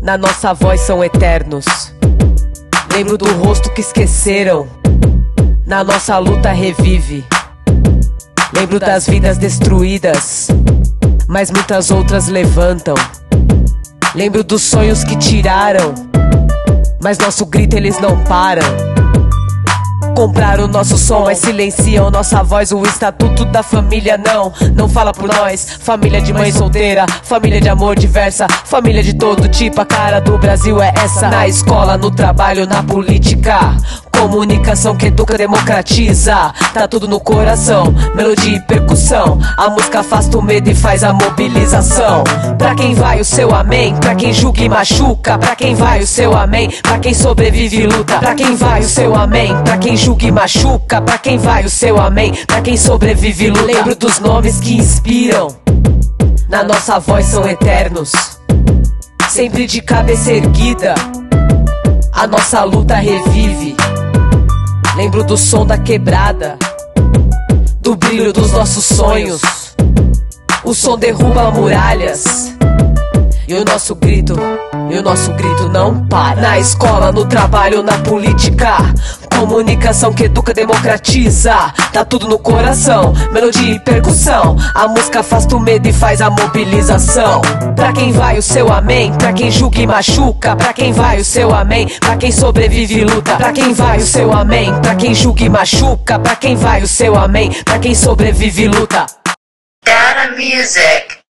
[0.00, 1.64] Na nossa voz são eternos.
[2.92, 4.68] Lembro do rosto que esqueceram.
[5.66, 7.24] Na nossa luta revive.
[8.56, 10.48] Lembro das vidas destruídas,
[11.28, 12.94] mas muitas outras levantam.
[14.14, 15.94] Lembro dos sonhos que tiraram,
[17.02, 18.62] mas nosso grito eles não param.
[20.14, 22.70] comprar o nosso som, mas silenciam nossa voz.
[22.72, 25.76] O estatuto da família não, não fala por nós.
[25.80, 29.80] Família de mãe solteira, família de amor diversa, família de todo tipo.
[29.80, 31.28] A cara do Brasil é essa.
[31.28, 33.76] Na escola, no trabalho, na política.
[34.24, 36.50] Comunicação que educa, democratiza.
[36.72, 39.38] Tá tudo no coração, melodia e percussão.
[39.54, 42.24] A música afasta o medo e faz a mobilização.
[42.56, 45.36] Pra quem vai o seu amém, pra quem julga e machuca.
[45.36, 48.18] Pra quem vai o seu amém, pra quem sobrevive e luta.
[48.18, 51.02] Pra quem vai o seu amém, pra quem julga e machuca.
[51.02, 53.62] Pra quem vai o seu amém, pra quem sobrevive e luta.
[53.62, 55.48] Lembro dos nomes que inspiram.
[56.48, 58.10] Na nossa voz são eternos.
[59.28, 60.94] Sempre de cabeça erguida.
[62.10, 63.76] A nossa luta revive.
[64.96, 66.56] Lembro do som da quebrada,
[67.80, 69.42] do brilho dos nossos sonhos.
[70.62, 72.53] O som derruba muralhas.
[73.46, 74.34] E o nosso grito,
[74.90, 76.40] e o nosso grito não para.
[76.40, 78.78] Na escola, no trabalho, na política.
[79.38, 81.54] Comunicação que educa, democratiza.
[81.92, 84.56] Tá tudo no coração, melodia e percussão.
[84.74, 87.42] A música afasta o medo e faz a mobilização.
[87.76, 90.56] Pra quem vai o seu amém, pra quem julga e machuca.
[90.56, 93.36] Pra quem vai o seu amém, pra quem sobrevive e luta.
[93.36, 96.18] Pra quem vai o seu amém, pra quem julga e machuca.
[96.18, 99.04] Pra quem vai o seu amém, pra quem sobrevive e luta.
[99.84, 101.24] Data Music.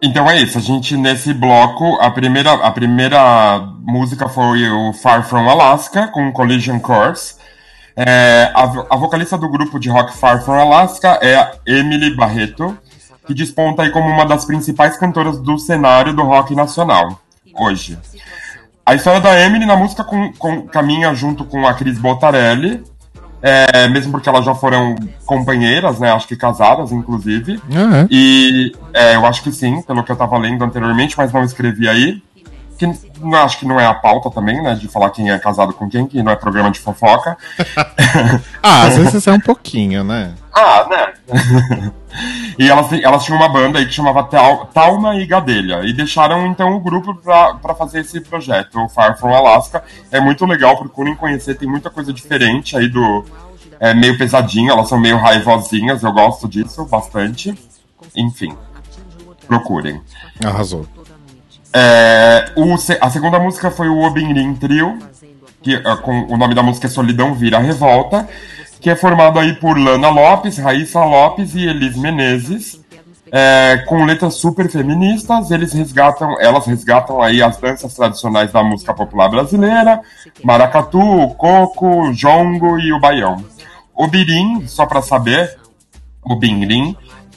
[0.00, 5.22] Então é isso, a gente nesse bloco, a primeira, a primeira música foi o Far
[5.22, 7.37] From Alaska, com Collision Course.
[8.00, 12.78] É, a, a vocalista do grupo de rock Far From Alaska é a Emily Barreto,
[13.26, 17.20] que desponta aí como uma das principais cantoras do cenário do rock nacional,
[17.58, 17.98] hoje.
[18.86, 22.84] A história da Emily na música com- com- caminha junto com a Cris Botarelli,
[23.42, 24.94] é, mesmo porque elas já foram
[25.26, 26.12] companheiras, né?
[26.12, 27.60] Acho que casadas, inclusive.
[27.68, 28.06] É?
[28.10, 31.88] E é, eu acho que sim, pelo que eu tava lendo anteriormente, mas não escrevi
[31.88, 32.22] aí.
[32.78, 32.86] Que
[33.34, 34.74] acho que não é a pauta também, né?
[34.74, 37.36] De falar quem é casado com quem, que não é programa de fofoca.
[38.62, 40.34] Ah, às vezes é um pouquinho, né?
[40.52, 41.12] Ah, né?
[42.58, 45.80] e elas, elas tinham uma banda aí que chamava Tal- Talma e Gadelha.
[45.84, 49.82] E deixaram então o grupo pra, pra fazer esse projeto, o Far From Alaska.
[50.10, 53.24] É muito legal, procurem conhecer, tem muita coisa diferente aí do.
[53.80, 57.54] É meio pesadinho, elas são meio raivosinhas, eu gosto disso bastante.
[58.16, 58.56] Enfim,
[59.46, 60.00] procurem.
[60.44, 60.86] Arrasou.
[61.72, 64.98] É, o a segunda música foi o Obinrin Trio,
[65.62, 68.28] que ah, com o nome da música é Solidão Vira Revolta,
[68.80, 72.80] que é formado aí por Lana Lopes, Raíssa Lopes e Elis Menezes.
[73.30, 78.94] É, com letras super feministas, eles resgatam, elas resgatam aí as danças tradicionais da música
[78.94, 80.00] popular brasileira,
[80.42, 83.44] maracatu, coco, jongo e o baião.
[83.94, 85.58] O birim, só para saber,
[86.24, 86.38] o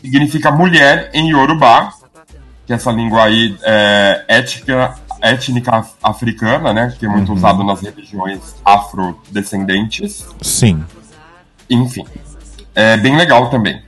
[0.01, 1.91] significa mulher em Yorubá,
[2.71, 7.65] que é essa língua aí é, étnica, étnica af- africana, né, que é muito usado
[7.65, 10.25] nas religiões afrodescendentes.
[10.41, 10.81] Sim.
[11.69, 12.05] Enfim,
[12.73, 13.81] é bem legal também.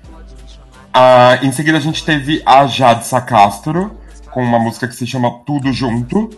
[0.94, 3.98] Ah, em seguida a gente teve a Jadsa Castro,
[4.32, 6.30] com uma música que se chama Tudo Junto.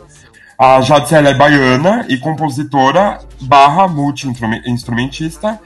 [0.58, 5.60] A Jadsa ela é baiana e compositora barra multi-instrumentista.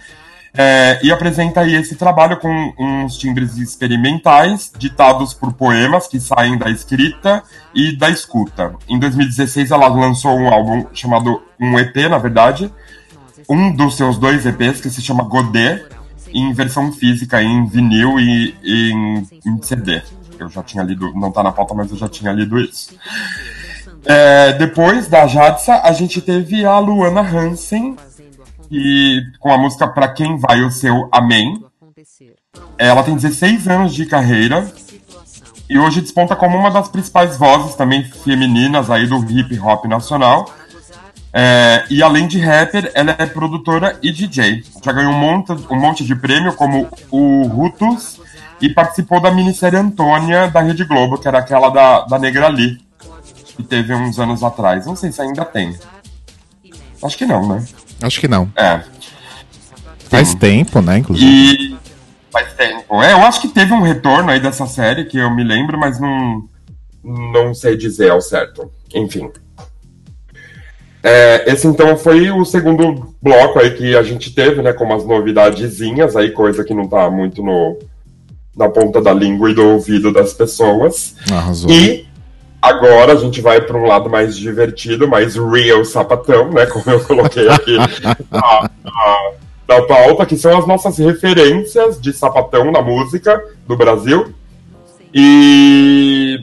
[0.53, 6.57] É, e apresenta aí esse trabalho com uns timbres experimentais, ditados por poemas que saem
[6.57, 7.43] da escrita
[7.73, 8.73] e da escuta.
[8.87, 12.71] Em 2016 ela lançou um álbum chamado, um EP na verdade,
[13.47, 15.85] um dos seus dois EPs que se chama Godet,
[16.33, 20.01] em versão física, em vinil e, e em, em CD.
[20.37, 22.95] Eu já tinha lido, não tá na pauta, mas eu já tinha lido isso.
[24.05, 27.97] É, depois da Jadsa, a gente teve a Luana Hansen,
[28.71, 31.63] e com a música Pra Quem Vai o Seu Amém.
[32.77, 34.71] Ela tem 16 anos de carreira
[35.69, 40.51] e hoje desponta como uma das principais vozes também femininas aí do hip hop nacional.
[41.31, 44.63] É, e além de rapper, ela é produtora e DJ.
[44.83, 48.19] Já ganhou um monte, um monte de prêmio, como o Rutus,
[48.59, 52.79] e participou da minissérie Antônia da Rede Globo, que era aquela da, da Negra Lee,
[53.55, 54.87] que teve uns anos atrás.
[54.87, 55.77] Não sei se ainda tem.
[57.01, 57.63] Acho que não, né?
[58.01, 58.51] Acho que não.
[58.55, 58.81] É.
[60.09, 61.29] Faz tempo, né, inclusive.
[61.29, 61.77] E
[62.31, 63.01] faz tempo.
[63.01, 65.99] É, eu acho que teve um retorno aí dessa série, que eu me lembro, mas
[65.99, 66.43] não,
[67.03, 68.71] não sei dizer ao certo.
[68.93, 69.29] Enfim.
[71.01, 75.05] É, esse então foi o segundo bloco aí que a gente teve, né, com umas
[75.05, 77.77] novidadezinhas aí, coisa que não tá muito no,
[78.55, 81.15] na ponta da língua e do ouvido das pessoas.
[81.31, 81.71] Arrasou.
[81.71, 82.08] E
[82.61, 86.65] agora a gente vai para um lado mais divertido, mais real sapatão, né?
[86.65, 89.31] Como eu coloquei aqui na, na,
[89.67, 94.33] na pauta, que são as nossas referências de sapatão na música do Brasil.
[95.13, 96.39] E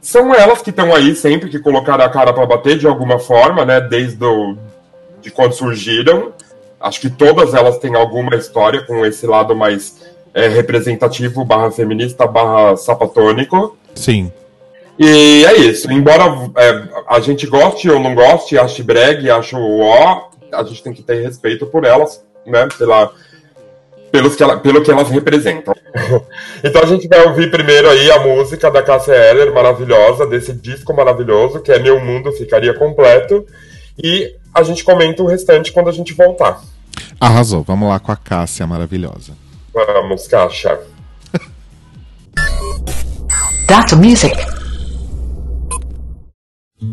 [0.00, 3.64] são elas que estão aí sempre, que colocaram a cara para bater de alguma forma,
[3.64, 3.80] né?
[3.80, 4.56] Desde o,
[5.20, 6.32] de quando surgiram.
[6.80, 10.00] Acho que todas elas têm alguma história com esse lado mais
[10.32, 13.76] é, representativo, barra feminista, barra sapatônico.
[13.94, 14.32] Sim.
[14.98, 15.90] E é isso.
[15.90, 16.24] Embora
[16.56, 21.02] é, a gente goste ou não goste, ache breg, ache ó, a gente tem que
[21.02, 22.66] ter respeito por elas, né?
[22.76, 23.12] Pela,
[24.10, 25.72] pelos que ela, pelo que elas representam.
[26.64, 30.92] então a gente vai ouvir primeiro aí a música da Cassia Eller, maravilhosa, desse disco
[30.92, 33.46] maravilhoso, que é Meu Mundo Ficaria Completo.
[34.02, 36.60] E a gente comenta o restante quando a gente voltar.
[37.20, 37.62] Arrasou.
[37.62, 39.32] Vamos lá com a Cássia maravilhosa.
[39.72, 40.80] Vamos, Caixa.
[43.68, 44.57] Data Music.
[46.80, 46.86] Não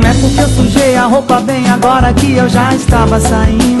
[0.00, 3.75] é porque eu sujei a roupa bem agora que eu já estava saindo.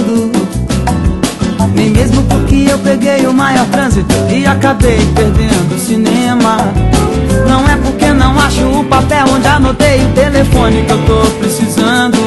[1.74, 6.56] Nem mesmo porque eu peguei o maior trânsito e acabei perdendo o cinema.
[7.48, 12.18] Não é porque não acho o papel onde anotei o telefone que eu tô precisando.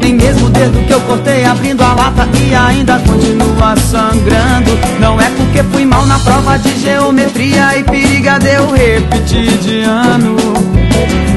[0.00, 4.70] Nem mesmo o dedo que eu cortei abrindo a lata e ainda continua sangrando.
[5.00, 9.82] Não é porque fui mal na prova de geometria e periga de eu repetir de
[9.82, 10.36] ano.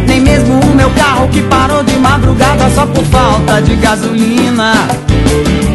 [0.07, 4.73] Nem mesmo o meu carro que parou de madrugada só por falta de gasolina.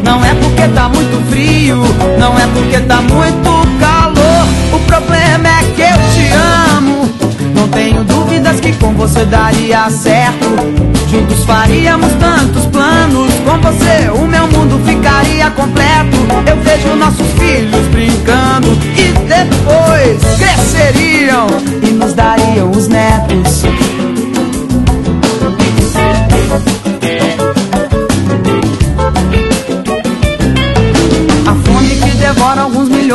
[0.04, 1.82] Não é porque tá muito frio,
[2.18, 4.46] não é porque tá muito calor.
[4.72, 6.32] O problema é que eu te
[6.76, 7.10] amo.
[7.54, 10.46] Não tenho dúvidas que com você daria certo.
[11.10, 13.32] Juntos faríamos tantos planos.
[13.44, 16.16] Com você o meu mundo ficaria completo.
[16.46, 21.46] Eu vejo nossos filhos brincando e depois cresceriam
[21.82, 23.64] e nos dariam os netos.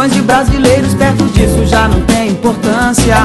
[0.02, 3.16] Milhões de brasileiros, perto disso já não tem importância.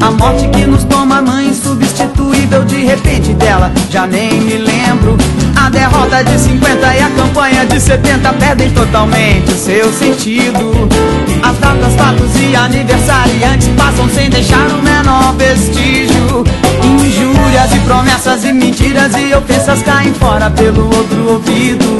[0.00, 5.16] A morte que nos toma mãe insubstituível, de repente dela já nem me lembro.
[5.56, 10.88] A derrota de 50 e a campanha de 70 perdem totalmente o seu sentido.
[11.42, 16.44] As datas, fatos e aniversariantes passam sem deixar o menor vestígio.
[16.84, 21.96] Injúrias e promessas e mentiras e ofensas caem fora pelo outro ouvido.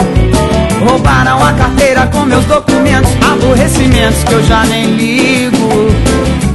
[0.86, 5.68] Roubaram a carteira com meus documentos, aborrecimentos que eu já nem ligo.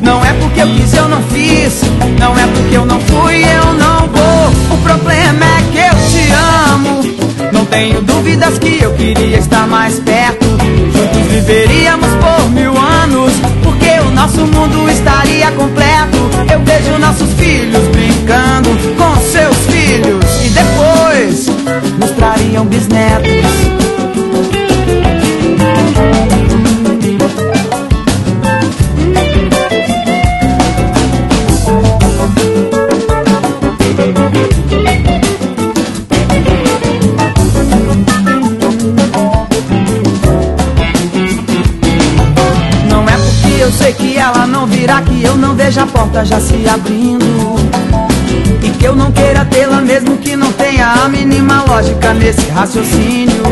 [0.02, 1.82] Não é porque eu quis, eu não fiz.
[2.20, 4.78] Não é porque eu não fui, eu não vou.
[4.78, 6.32] O problema é que eu te
[6.72, 7.52] amo.
[7.52, 10.46] Não tenho dúvidas que eu queria estar mais perto.
[10.46, 13.32] Juntos viveríamos por mil anos.
[13.64, 16.18] Porque o nosso mundo estaria completo.
[16.52, 20.24] Eu vejo nossos filhos brincando com seus filhos.
[20.44, 21.48] E depois
[21.98, 23.63] nos trariam bisnetos.
[46.14, 47.56] Porta já se abrindo.
[48.62, 53.44] E que eu não queira tê-la mesmo que não tenha a mínima lógica nesse raciocínio.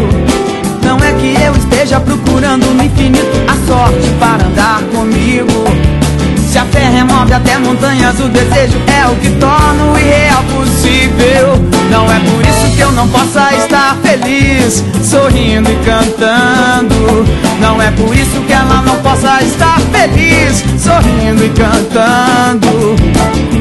[0.84, 5.66] Não é que eu esteja procurando no infinito a sorte para andar comigo.
[6.50, 10.44] Se a fé remove até montanhas, o desejo é o que torna o irreal
[10.82, 11.54] possível.
[11.90, 17.26] Não é por isso que eu não possa estar feliz, sorrindo e cantando.
[17.60, 22.96] Não é por isso que ela não possa estar feliz, sorrindo e cantando.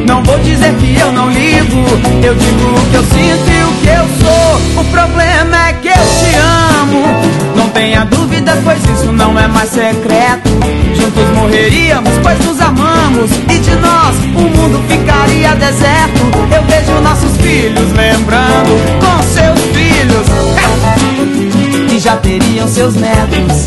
[0.07, 1.85] Não vou dizer que eu não ligo,
[2.25, 4.81] eu digo o que eu sinto e o que eu sou.
[4.81, 7.50] O problema é que eu te amo.
[7.73, 10.49] Tenha dúvidas, pois isso não é mais secreto.
[10.95, 13.31] Juntos morreríamos, pois nos amamos.
[13.49, 16.21] E de nós o mundo ficaria deserto.
[16.55, 20.27] Eu vejo nossos filhos lembrando com seus filhos.
[21.89, 23.67] Que já teriam seus netos.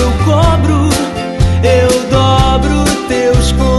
[0.00, 0.88] eu cobro,
[1.62, 3.75] eu dobro teus corpos.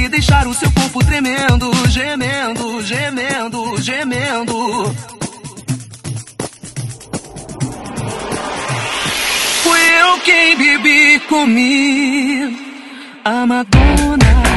[0.00, 4.96] e deixar o seu corpo tremendo, gemendo, gemendo, gemendo.
[9.62, 12.56] Fui eu quem bebi, comi
[13.24, 14.49] a Madonna.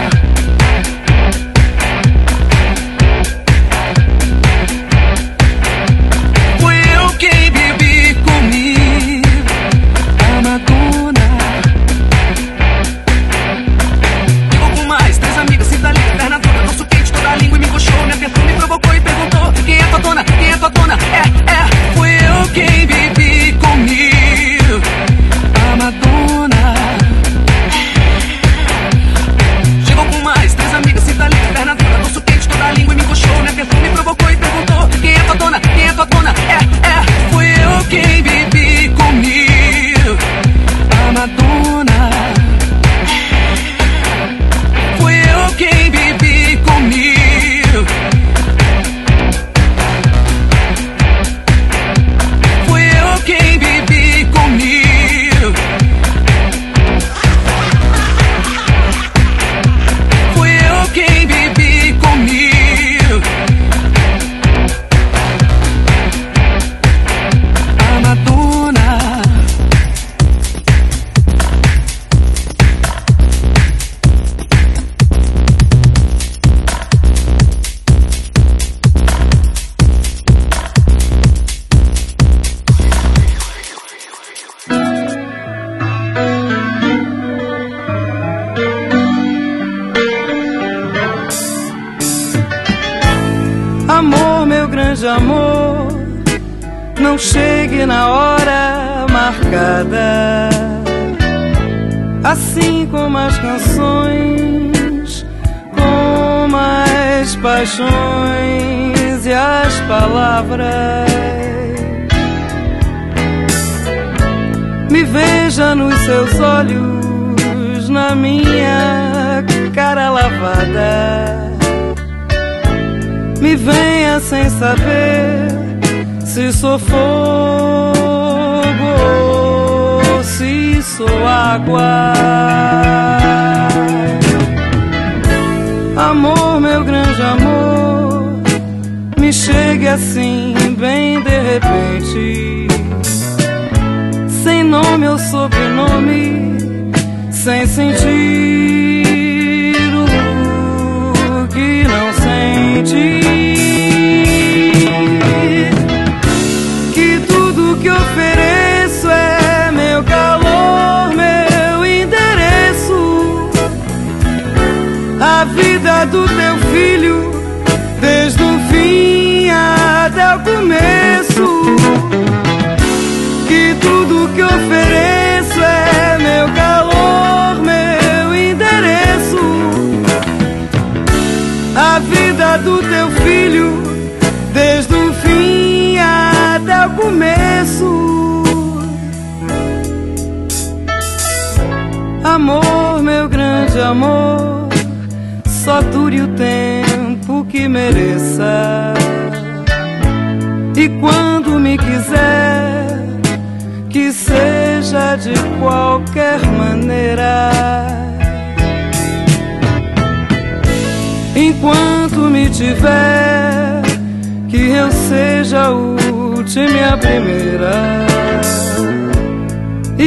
[19.93, 20.93] Quem é tento à tona.
[20.95, 24.81] É, é, fui eu quem bebi comigo.
[25.53, 26.73] A Madonna.
[29.85, 32.97] Chegou com mais três amigas, senta ali, perna dura, doce quente, toda a língua e
[32.97, 33.37] me puxou.
[33.41, 35.59] Minha perfume provocou e perguntou: Quem é tua dona?
[35.59, 36.33] Quem é tua dona?
[36.49, 40.17] É, é, fui eu quem bebi comigo.
[40.89, 41.92] A Madonna.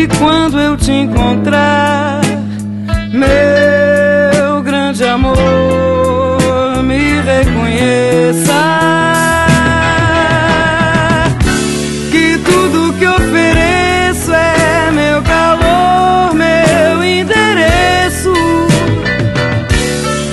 [0.08, 2.20] Quando eu te encontrar,
[3.12, 5.36] meu grande amor,
[6.84, 8.52] me reconheça.
[12.10, 18.32] Que tudo que ofereço é meu calor, meu endereço.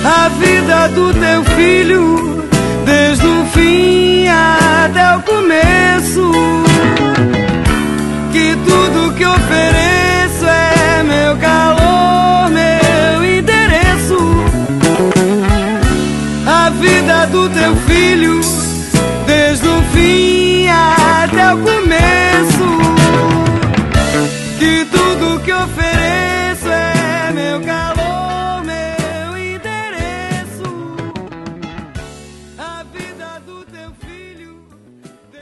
[0.04, 2.13] A vida do teu filho,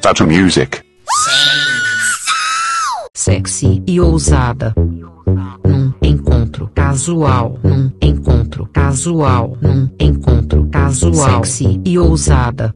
[0.03, 0.83] Tatu Music.
[3.15, 4.75] Sexy e ousada.
[5.65, 7.57] Num encontro casual.
[7.63, 9.57] Num encontro casual.
[9.63, 11.45] Num encontro casual.
[11.45, 12.75] Sexy e ousada.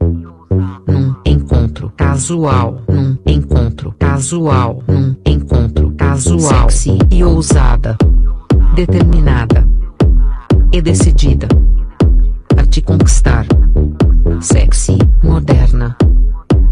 [0.87, 2.81] Num encontro casual.
[2.89, 4.85] Num encontro casual.
[4.87, 6.71] Num encontro casual.
[6.71, 7.97] Sexy e ousada.
[8.77, 9.67] Determinada.
[10.71, 11.49] E decidida.
[12.57, 13.45] A te conquistar.
[14.41, 15.97] Sexy, moderna.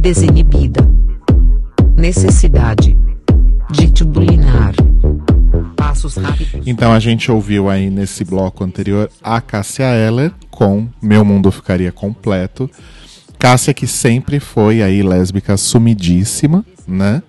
[0.04, 0.86] Desinibida.
[1.96, 2.94] Necessidade.
[3.70, 4.74] De te bulinar.
[5.74, 6.60] Passos rápidos.
[6.66, 11.90] Então a gente ouviu aí nesse bloco anterior a Cássia Eller com Meu Mundo Ficaria
[11.90, 12.70] Completo.
[13.38, 17.22] Cássia que sempre foi aí lésbica sumidíssima, né?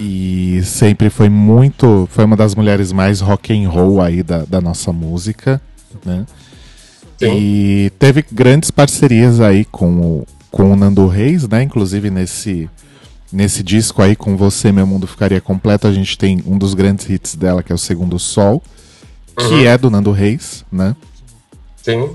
[0.00, 2.08] E sempre foi muito.
[2.10, 5.62] Foi uma das mulheres mais rock and roll aí da, da nossa música,
[6.04, 6.26] né?
[7.22, 11.62] E teve grandes parcerias aí com o, com o Nando Reis, né?
[11.62, 12.68] Inclusive nesse,
[13.32, 17.08] nesse disco aí, com Você Meu Mundo Ficaria Completo, a gente tem um dos grandes
[17.08, 18.62] hits dela, que é o Segundo Sol,
[19.36, 19.66] que Uhum.
[19.66, 20.96] é do Nando Reis, né?
[21.82, 22.10] Sim.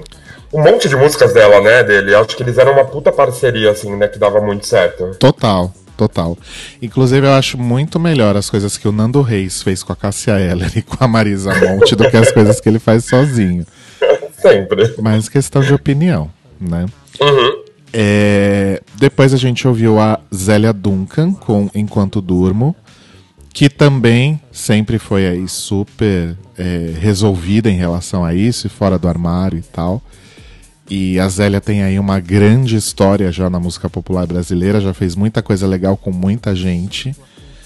[0.51, 2.13] Um monte de músicas dela, né, dele.
[2.13, 5.15] Acho que eles eram uma puta parceria, assim, né, que dava muito certo.
[5.17, 6.37] Total, total.
[6.79, 10.39] Inclusive, eu acho muito melhor as coisas que o Nando Reis fez com a Cássia
[10.39, 13.65] Eller e com a Marisa Monte do que as coisas que ele faz sozinho.
[14.39, 14.93] Sempre.
[15.01, 16.29] Mas questão de opinião,
[16.59, 16.85] né?
[17.19, 17.62] Uhum.
[17.95, 22.75] É, depois a gente ouviu a Zélia Duncan com Enquanto Durmo,
[23.53, 29.07] que também sempre foi aí super é, resolvida em relação a isso, e fora do
[29.07, 30.01] armário e tal.
[30.89, 35.15] E a Zélia tem aí uma grande história já na música popular brasileira, já fez
[35.15, 37.15] muita coisa legal com muita gente.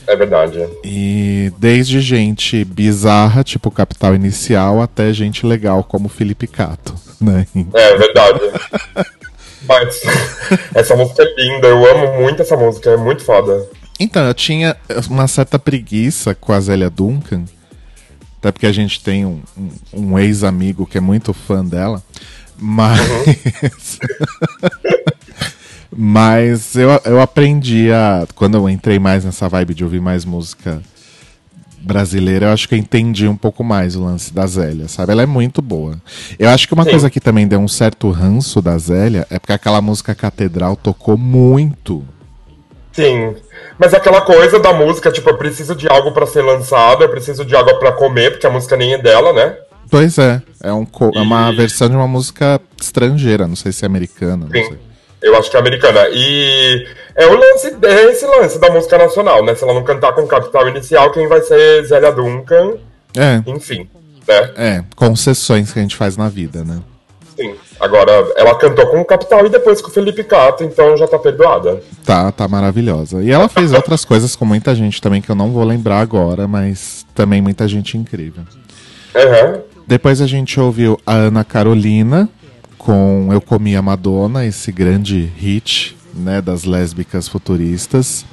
[0.06, 0.66] É verdade.
[0.84, 7.46] E desde gente bizarra, tipo Capital Inicial, até gente legal como Felipe Cato, né?
[7.74, 8.40] É verdade.
[9.64, 10.02] Mas
[10.76, 13.68] essa música é linda, eu amo muito essa música, é muito foda.
[14.00, 14.78] Então, eu tinha
[15.10, 17.46] uma certa preguiça com a Zélia Duncan,
[18.40, 22.04] até porque a gente tem um, um, um ex-amigo que é muito fã dela,
[22.58, 24.00] mas.
[25.92, 28.28] mas eu, eu aprendi a.
[28.36, 30.82] Quando eu entrei mais nessa vibe de ouvir mais música
[31.80, 35.12] brasileira, eu acho que eu entendi um pouco mais o lance da Zélia, sabe?
[35.12, 35.96] Ela é muito boa.
[36.38, 36.90] Eu acho que uma Sim.
[36.92, 41.18] coisa que também deu um certo ranço da Zélia é porque aquela música Catedral tocou
[41.18, 42.04] muito.
[42.92, 43.36] Sim.
[43.78, 47.10] Mas é aquela coisa da música, tipo, eu preciso de algo pra ser lançado, eu
[47.10, 49.56] preciso de algo pra comer, porque a música nem é dela, né?
[49.90, 53.86] Pois é, é, um, co- é uma versão de uma música estrangeira, não sei se
[53.86, 54.46] é americana.
[54.46, 54.64] Não sei.
[54.64, 54.78] Sim.
[55.22, 56.08] Eu acho que é americana.
[56.12, 56.88] E
[57.18, 59.56] é o lance, é esse lance da música nacional, né?
[59.56, 62.76] Se ela não cantar com capital inicial, quem vai ser Zélia Duncan?
[63.18, 63.42] É.
[63.48, 63.90] Enfim,
[64.28, 64.52] né?
[64.56, 66.80] É, concessões que a gente faz na vida, né?
[67.36, 67.56] Sim.
[67.80, 71.82] Agora, ela cantou com capital e depois com o Felipe Cato, então já tá perdoada.
[72.06, 73.24] Tá, tá maravilhosa.
[73.24, 76.48] E ela fez outras coisas com muita gente também que eu não vou lembrar agora,
[76.48, 78.44] mas também muita gente incrível.
[79.16, 79.62] Aham.
[79.88, 82.30] Depois a gente ouviu a Ana Carolina
[82.78, 88.26] com Eu Comi a Madonna, esse grande hit, né, das lésbicas futuristas.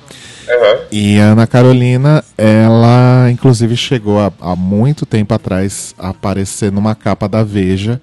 [0.49, 0.79] Aham.
[0.91, 6.95] E a Ana Carolina, ela inclusive chegou há, há muito tempo atrás a aparecer numa
[6.95, 8.01] capa da Veja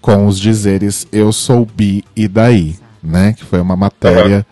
[0.00, 3.32] com os dizeres Eu sou bi e daí, né?
[3.32, 4.46] Que foi uma matéria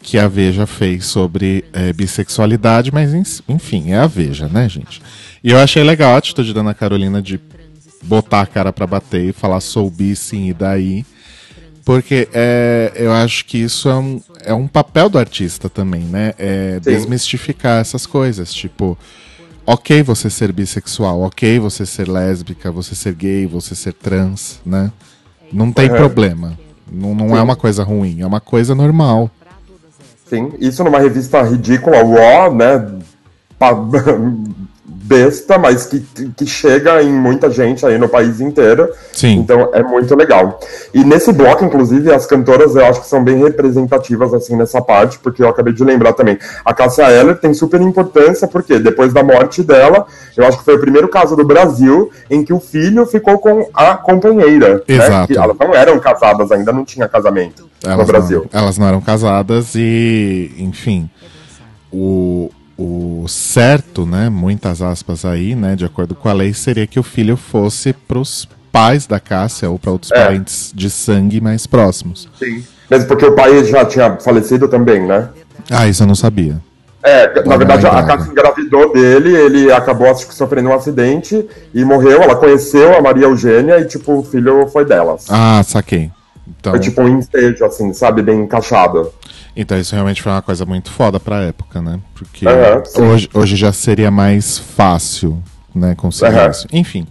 [0.00, 3.12] que a Veja fez sobre eh, bissexualidade, mas
[3.48, 5.02] enfim, é a Veja, né, gente?
[5.42, 7.40] E eu achei legal a atitude da Ana Carolina de
[8.02, 11.04] botar a cara pra bater e falar sou bi sim e daí.
[11.86, 16.34] Porque é, eu acho que isso é um, é um papel do artista também, né?
[16.36, 16.90] É Sim.
[16.90, 18.52] desmistificar essas coisas.
[18.52, 18.98] Tipo,
[19.64, 24.90] ok você ser bissexual, ok você ser lésbica, você ser gay, você ser trans, né?
[25.52, 25.96] Não tem Uhum.
[25.96, 26.58] problema.
[26.90, 29.30] Não, não é uma coisa ruim, é uma coisa normal.
[30.28, 32.98] Sim, isso numa revista ridícula, UO, né?
[35.06, 36.00] Besta, mas que,
[36.36, 38.90] que chega em muita gente aí no país inteiro.
[39.12, 39.38] Sim.
[39.38, 40.58] Então é muito legal.
[40.92, 45.18] E nesse bloco, inclusive, as cantoras eu acho que são bem representativas assim nessa parte,
[45.20, 46.36] porque eu acabei de lembrar também.
[46.64, 50.06] A Cássia Eller tem super importância, porque depois da morte dela,
[50.36, 53.68] eu acho que foi o primeiro caso do Brasil em que o filho ficou com
[53.72, 54.74] a companheira.
[54.76, 54.80] né?
[54.88, 55.32] Exato.
[55.32, 58.46] Que elas não eram casadas, ainda não tinha casamento no Elas Brasil.
[58.52, 61.08] Não, elas não eram casadas e, enfim,
[61.92, 66.98] o, o certo, né, muitas aspas aí, né, de acordo com a lei, seria que
[67.00, 70.24] o filho fosse pros pais da Cássia ou para outros É.
[70.24, 72.28] parentes de sangue mais próximos.
[72.38, 72.62] Sim.
[72.90, 75.30] Mesmo porque o pai já tinha falecido também, né?
[75.70, 76.60] Ah, isso eu não sabia.
[77.02, 78.02] É, na verdade, a.
[78.02, 82.20] Cássia engravidou dele, ele acabou sofrendo um acidente e morreu.
[82.22, 85.26] Ela conheceu a Maria Eugênia e, tipo, o filho foi delas.
[85.30, 86.10] Ah, saquei.
[86.48, 88.22] Então, Foi tipo um ensejo, assim, sabe?
[88.22, 89.12] Bem encaixado.
[89.56, 91.98] Então isso realmente foi uma coisa muito foda pra época, né?
[92.14, 92.44] Porque
[92.86, 93.02] sim.
[93.02, 95.42] hoje, hoje já seria mais fácil,
[95.74, 96.50] né, conseguir Aham.
[96.50, 96.66] isso.
[96.72, 97.06] Enfim.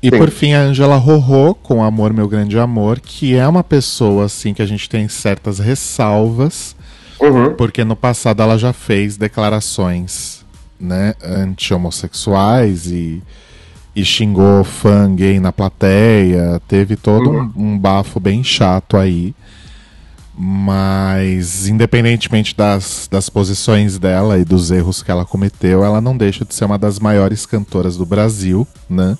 [0.00, 0.18] E Sim.
[0.18, 4.54] por fim a Angela Rorô com Amor Meu Grande Amor, que é uma pessoa assim
[4.54, 6.76] que a gente tem certas ressalvas,
[7.20, 7.54] Uhum.
[7.54, 10.44] porque no passado ela já fez declarações,
[10.78, 13.20] né, anti-homossexuais e,
[13.94, 19.34] e xingou fã gay na plateia, teve todo um, um bafo bem chato aí.
[20.40, 26.44] Mas, independentemente das, das posições dela e dos erros que ela cometeu, ela não deixa
[26.44, 29.18] de ser uma das maiores cantoras do Brasil, né?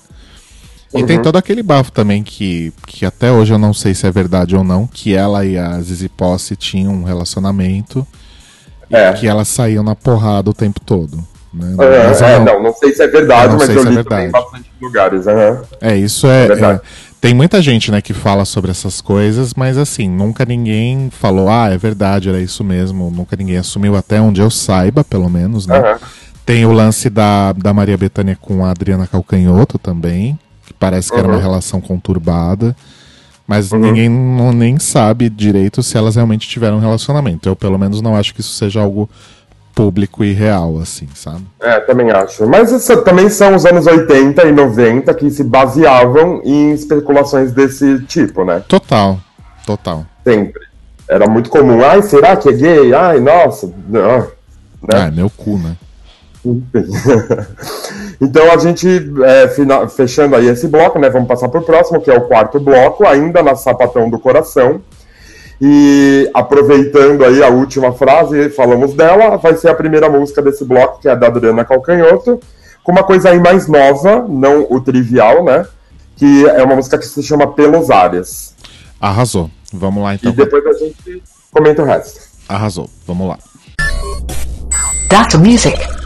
[0.95, 1.23] E tem Uhum.
[1.23, 4.63] todo aquele bafo também que, que até hoje eu não sei se é verdade ou
[4.63, 8.07] não, que ela e a Zizi Posse tinham um relacionamento
[8.89, 9.09] É.
[9.11, 11.21] e que elas saíam na porrada o tempo todo.
[11.53, 11.75] Né?
[11.79, 14.07] É, é, não, não sei se é verdade, mas eu é li verdade.
[14.09, 15.27] também em bastante lugares.
[15.27, 15.61] aham.
[15.81, 16.43] É, isso é.
[16.45, 16.79] É verdade.
[16.83, 21.49] é, tem muita gente, né, que fala sobre essas coisas, mas assim, nunca ninguém falou,
[21.49, 23.11] ah, é verdade, era isso mesmo.
[23.11, 25.77] Nunca ninguém assumiu, até onde eu saiba, pelo menos, né?
[25.79, 25.97] Aham.
[26.45, 31.17] Tem o lance da, da Maria Bethânia com a Adriana Calcanhoto também, que parece que
[31.17, 31.41] era uma Uhum.
[31.41, 32.75] relação conturbada.
[33.45, 37.49] Mas ninguém não, nem sabe direito se elas realmente tiveram um relacionamento.
[37.49, 39.09] Eu, pelo menos, não acho que isso seja algo
[39.79, 41.47] público e real, assim, sabe?
[41.57, 42.45] É, também acho.
[42.45, 48.01] Mas isso também são os anos 80 e 90 que se baseavam em especulações desse
[48.03, 48.61] tipo, né?
[48.67, 49.17] Total,
[49.65, 50.05] total.
[50.21, 50.67] Sempre.
[51.07, 51.81] Era muito comum.
[51.81, 52.93] Ai, será que é gay?
[52.93, 53.71] Ai, nossa.
[53.87, 54.27] Não.
[54.93, 55.77] Ah, é meu cu, né?
[58.21, 58.85] Então a gente,
[59.23, 59.47] é,
[59.87, 61.09] fechando aí esse bloco, né?
[61.09, 64.81] Vamos passar pro próximo, que é o quarto bloco, ainda na Sapatão do Coração.
[65.61, 71.01] E aproveitando aí a última frase, falamos dela, vai ser a primeira música desse bloco,
[71.01, 72.39] que é da Adriana Calcanhoto,
[72.83, 75.65] com uma coisa aí mais nova, não o trivial, né?
[76.15, 78.55] Que é uma música que se chama Pelos Ares.
[79.01, 79.49] Arrasou.
[79.73, 80.31] Vamos lá então.
[80.31, 82.21] E depois a gente comenta o resto.
[82.47, 82.89] Arrasou.
[83.05, 83.37] Vamos lá.
[85.09, 85.98] Data Music.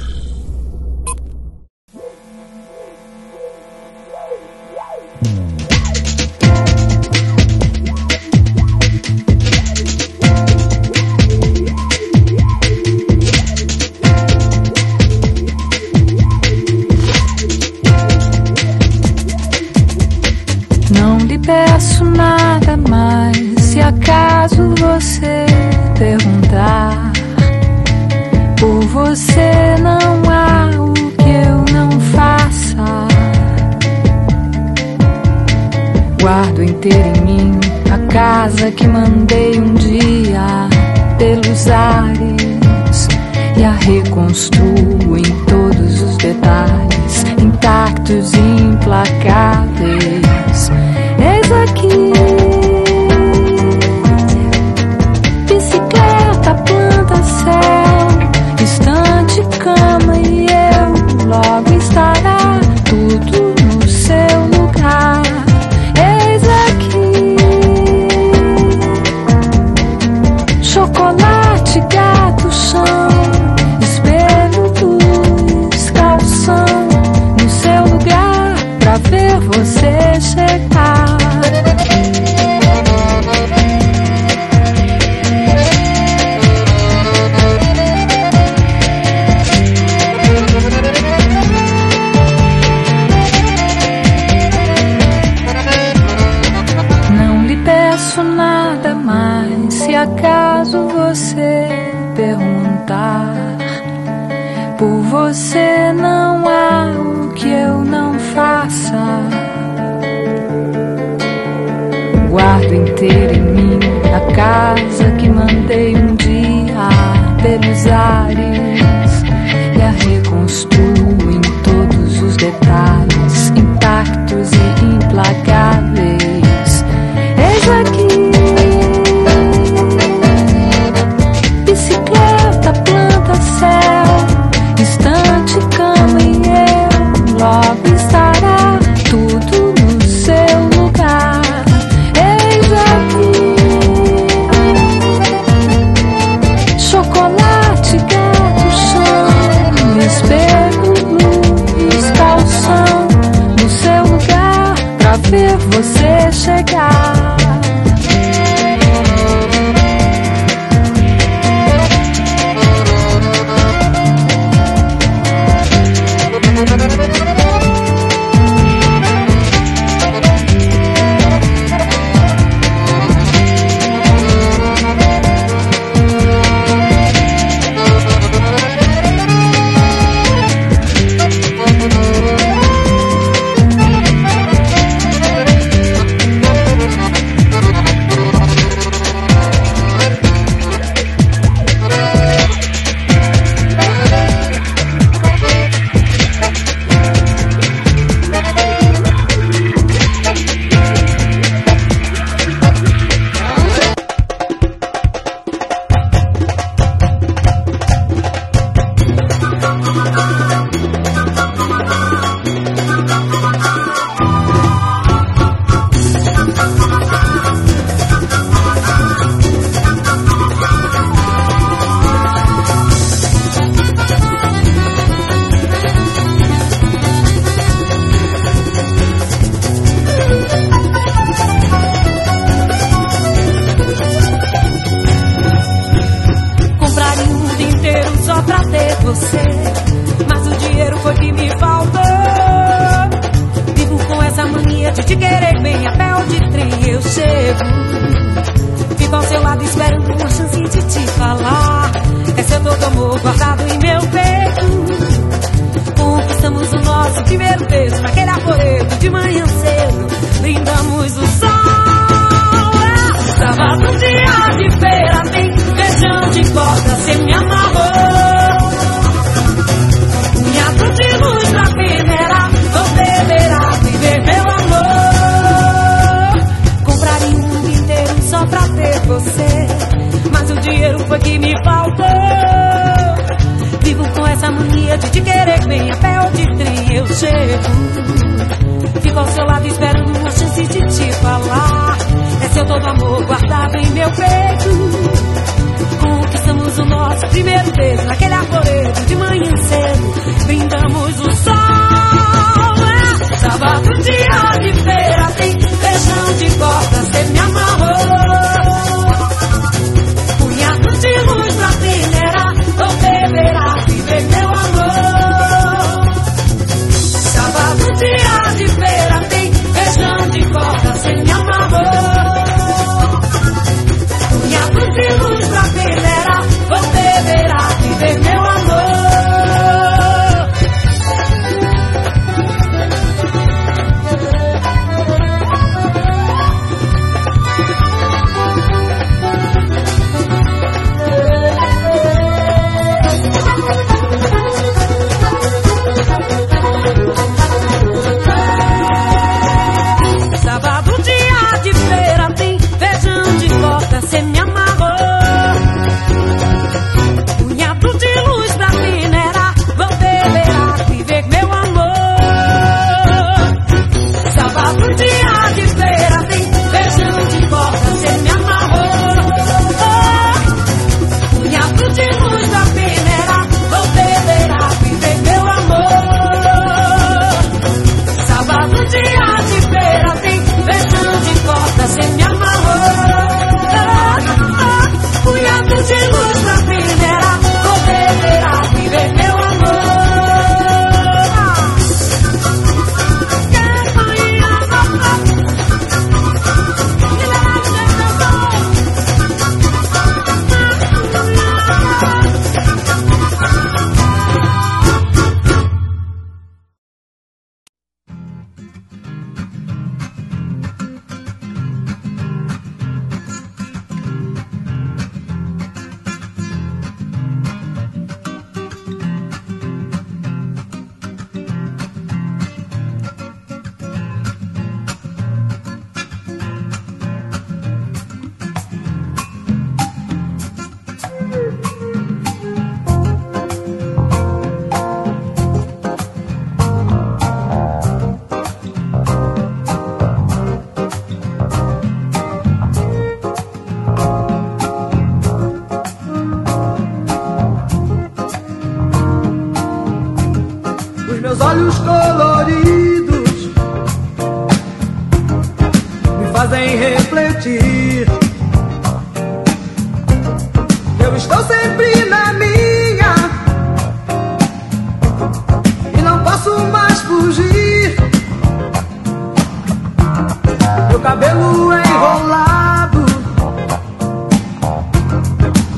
[471.14, 473.06] Cabelo enrolado,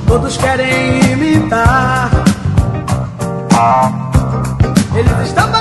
[0.07, 2.09] todos querem imitar.
[4.95, 5.51] Eles estão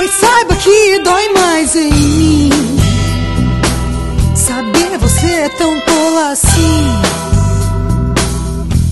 [0.00, 2.50] Pois saiba que dói mais em mim.
[4.34, 6.86] Saber você é tão tola assim.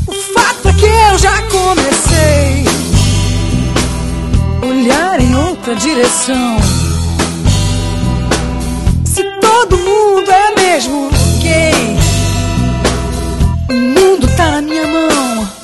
[0.07, 2.65] O fato é que eu já comecei.
[4.69, 6.59] Olhar em outra direção.
[9.07, 11.09] Se todo mundo é mesmo
[11.41, 11.97] gay
[13.71, 15.58] O mundo tá na minha mão.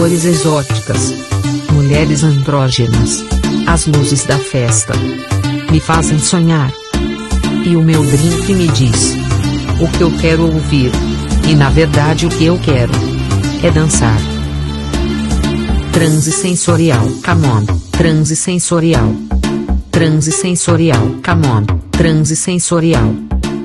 [0.00, 1.12] Cores exóticas.
[1.74, 3.22] Mulheres andrógenas.
[3.66, 4.94] As luzes da festa.
[5.70, 6.72] Me fazem sonhar.
[7.66, 9.14] E o meu drink me diz.
[9.78, 10.90] O que eu quero ouvir.
[11.46, 12.90] E na verdade o que eu quero.
[13.62, 14.16] É dançar.
[15.92, 17.06] Transe sensorial.
[17.22, 17.66] Come on.
[17.90, 19.14] Transe sensorial.
[19.90, 21.16] Transe sensorial.
[21.22, 21.66] Come on.
[21.90, 23.14] Transe sensorial.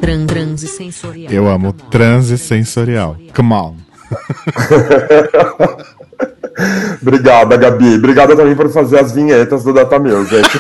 [0.02, 1.32] Tran transe sensorial.
[1.32, 3.16] Eu amo transe sensorial.
[3.34, 3.76] Come on.
[7.02, 7.96] Obrigada, Gabi.
[7.96, 10.48] Obrigada também por fazer as vinhetas do Data Music.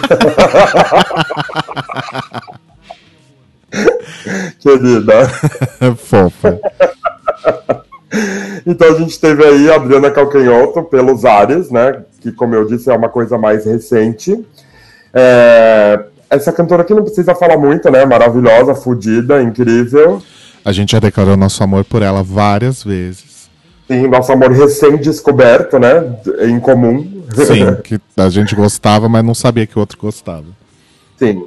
[4.60, 5.28] Querida.
[5.98, 6.60] Fofa.
[8.66, 12.04] Então a gente teve aí a Adriana Calcanhoto pelos Ares, né?
[12.22, 14.46] Que, como eu disse, é uma coisa mais recente.
[15.14, 18.06] É, Essa cantora aqui não precisa falar muito, né?
[18.06, 20.22] Maravilhosa, fodida, incrível.
[20.64, 23.35] A gente já declarou nosso amor por ela várias vezes.
[23.88, 26.18] Sim, nosso amor recém-descoberto, né?
[26.41, 27.24] Em comum.
[27.36, 30.45] Sim, que a gente gostava, mas não sabia que o outro gostava.
[31.18, 31.44] Sim.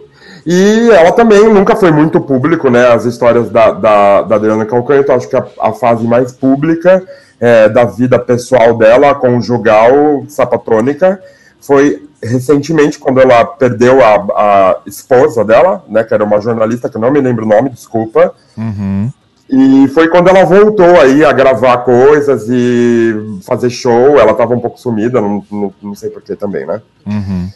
[0.46, 2.88] E ela também nunca foi muito público, né?
[2.88, 7.04] As histórias da, da, da Adriana Calcanhoto, acho que a, a fase mais pública
[7.40, 11.20] é, da vida pessoal dela, conjugal, sapatônica,
[11.60, 16.04] foi recentemente, quando ela perdeu a, a esposa dela, né?
[16.04, 18.32] Que era uma jornalista, que eu não me lembro o nome, desculpa.
[18.56, 19.10] Uhum.
[19.50, 24.18] E foi quando ela voltou aí a gravar coisas e fazer show.
[24.18, 26.82] Ela tava um pouco sumida, não, não, não sei porquê também, né?
[27.06, 27.48] Uhum.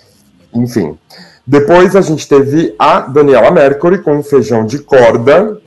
[0.55, 0.98] Enfim.
[1.47, 5.60] Depois a gente teve a Daniela Mercury com Feijão de Corda,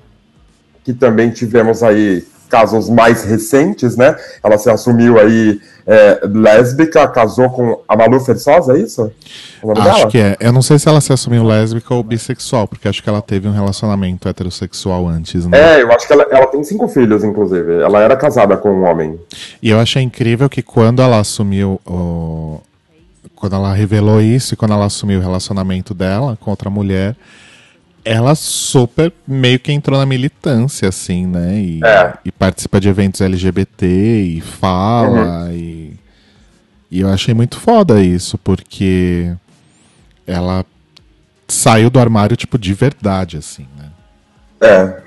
[0.84, 4.16] que também tivemos aí casos mais recentes, né?
[4.42, 9.12] Ela se assumiu aí é, lésbica, casou com a Malu Fersosa, é isso?
[9.62, 10.08] Acho dela?
[10.08, 10.38] que é.
[10.40, 13.46] Eu não sei se ela se assumiu lésbica ou bissexual, porque acho que ela teve
[13.50, 15.80] um relacionamento heterossexual antes, né?
[15.80, 17.82] É, eu acho que ela, ela tem cinco filhos, inclusive.
[17.82, 19.20] Ela era casada com um homem.
[19.62, 22.62] E eu achei incrível que quando ela assumiu o.
[23.36, 27.18] Quando ela revelou isso e quando ela assumiu o relacionamento dela com outra mulher,
[28.06, 31.56] ela super meio que entrou na militância, assim, né?
[31.58, 32.14] E, É.
[32.24, 35.50] e participa de eventos LGBT e fala.
[35.52, 35.94] E,
[36.92, 39.34] e eu achei muito foda isso, porque
[40.28, 40.64] ela
[41.48, 43.90] saiu do armário, tipo, de verdade, assim, né?
[44.62, 45.06] É.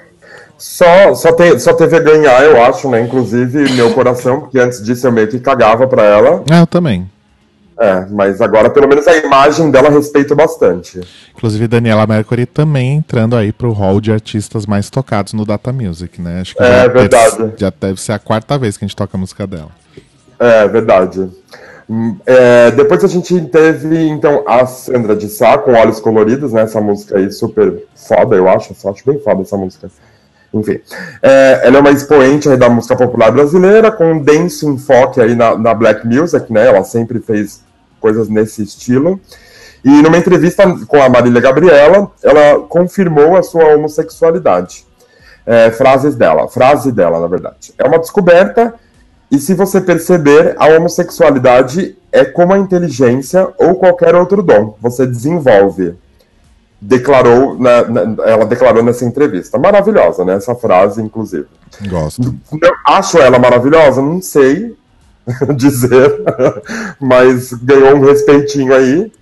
[0.59, 3.01] Só, só, te- só teve a ganhar, eu acho, né?
[3.01, 6.43] Inclusive, meu coração, porque antes disso eu meio que cagava pra ela.
[6.51, 7.09] É, eu também.
[7.81, 11.01] É, mas agora pelo menos a imagem dela respeito bastante.
[11.33, 16.21] Inclusive, Daniela Mercury também entrando aí pro hall de artistas mais tocados no Data Music,
[16.21, 16.41] né?
[16.41, 17.39] Acho que É, já, verdade.
[17.39, 19.71] Deve, já deve ser a quarta vez que a gente toca a música dela.
[20.41, 21.31] É, verdade.
[21.89, 26.63] Hum, é, depois a gente teve, então, a Sandra de Sá com Olhos Coloridos, né?
[26.63, 28.75] Essa música aí super foda, eu acho.
[28.85, 29.89] Eu acho bem foda essa música.
[30.53, 30.81] Enfim.
[31.23, 35.37] É, ela é uma expoente aí da música popular brasileira, com um denso enfoque aí
[35.37, 36.67] na, na black music, né?
[36.67, 37.68] Ela sempre fez
[38.01, 39.21] coisas nesse estilo.
[39.85, 44.85] E numa entrevista com a Marília Gabriela, ela confirmou a sua homossexualidade.
[45.47, 47.73] É, frases dela, frase dela, na verdade.
[47.79, 48.75] É uma descoberta,
[49.31, 54.77] e se você perceber, a homossexualidade é como a inteligência ou qualquer outro dom.
[54.81, 55.95] Você desenvolve.
[56.81, 59.59] Declarou, na- na- ela declarou nessa entrevista.
[59.59, 60.35] Maravilhosa, né?
[60.35, 61.47] Essa frase, inclusive.
[61.89, 62.35] Gosto.
[62.63, 64.01] Eu acho ela maravilhosa?
[64.01, 64.77] Não sei
[65.57, 66.23] dizer,
[67.01, 69.13] mas ganhou um respeitinho aí.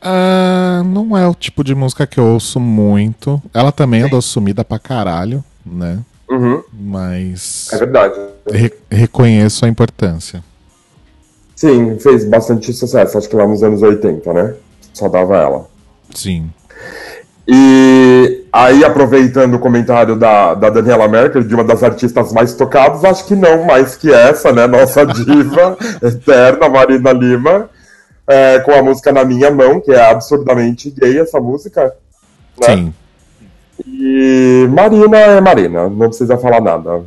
[0.00, 3.40] Ah, não é o tipo de música que eu ouço muito.
[3.54, 6.00] Ela também andou sumida pra caralho, né?
[6.28, 6.62] Uhum.
[6.72, 7.68] Mas.
[7.72, 8.18] É verdade.
[8.50, 10.42] re- reconheço a importância.
[11.54, 14.54] Sim, fez bastante sucesso, acho que lá nos anos 80, né?
[14.92, 15.70] Só dava ela.
[16.12, 16.50] Sim.
[17.46, 23.04] E aí, aproveitando o comentário da, da Daniela Merkel, de uma das artistas mais tocadas,
[23.04, 24.66] acho que não mais que essa, né?
[24.66, 27.70] Nossa diva eterna, Marina Lima,
[28.26, 31.84] é, com a música Na Minha Mão, que é absurdamente gay essa música.
[32.60, 32.66] né?
[32.66, 32.94] Sim.
[33.86, 37.02] E Marina é Marina, não precisa falar nada.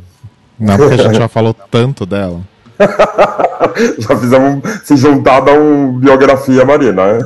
[0.58, 2.40] Não, porque a gente já falou tanto dela.
[3.98, 7.14] Já fizemos se juntar da um biografia Marina.
[7.14, 7.18] né?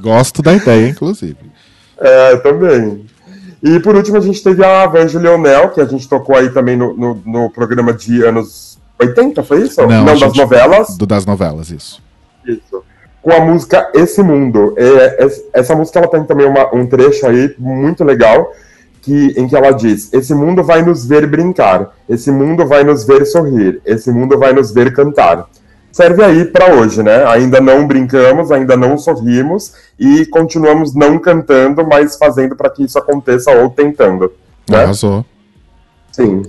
[0.00, 1.49] Gosto da ideia, inclusive.
[2.00, 3.04] É, também.
[3.62, 6.76] E por último a gente teve a Vange Leonel, que a gente tocou aí também
[6.76, 9.80] no, no, no programa de anos 80, foi isso?
[9.82, 10.96] a das gente- novelas.
[10.96, 12.02] Do das novelas, isso.
[12.46, 12.82] Isso.
[13.22, 14.74] Com a música Esse Mundo.
[14.78, 18.50] É, es- essa música ela tem também uma- um trecho aí muito legal
[19.02, 23.04] que, em que ela diz: Esse mundo vai nos ver brincar, esse mundo vai nos
[23.04, 25.46] ver sorrir, esse mundo vai nos ver cantar.
[25.92, 27.24] Serve aí para hoje, né?
[27.26, 32.98] Ainda não brincamos, ainda não sorrimos e continuamos não cantando, mas fazendo para que isso
[32.98, 34.32] aconteça ou tentando.
[34.68, 34.84] Né?
[34.84, 35.24] Arrasou.
[36.12, 36.42] Sim.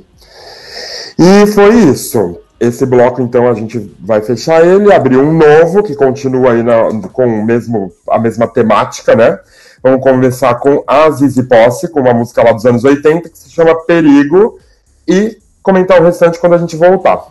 [1.18, 2.38] E foi isso.
[2.60, 7.10] Esse bloco, então, a gente vai fechar ele, abrir um novo, que continua aí na-
[7.12, 9.40] com mesmo, a mesma temática, né?
[9.84, 13.50] Vamos começar com a Zizi Posse, com uma música lá dos anos 80, que se
[13.50, 14.60] chama Perigo,
[15.08, 17.24] e comentar o restante quando a gente voltar.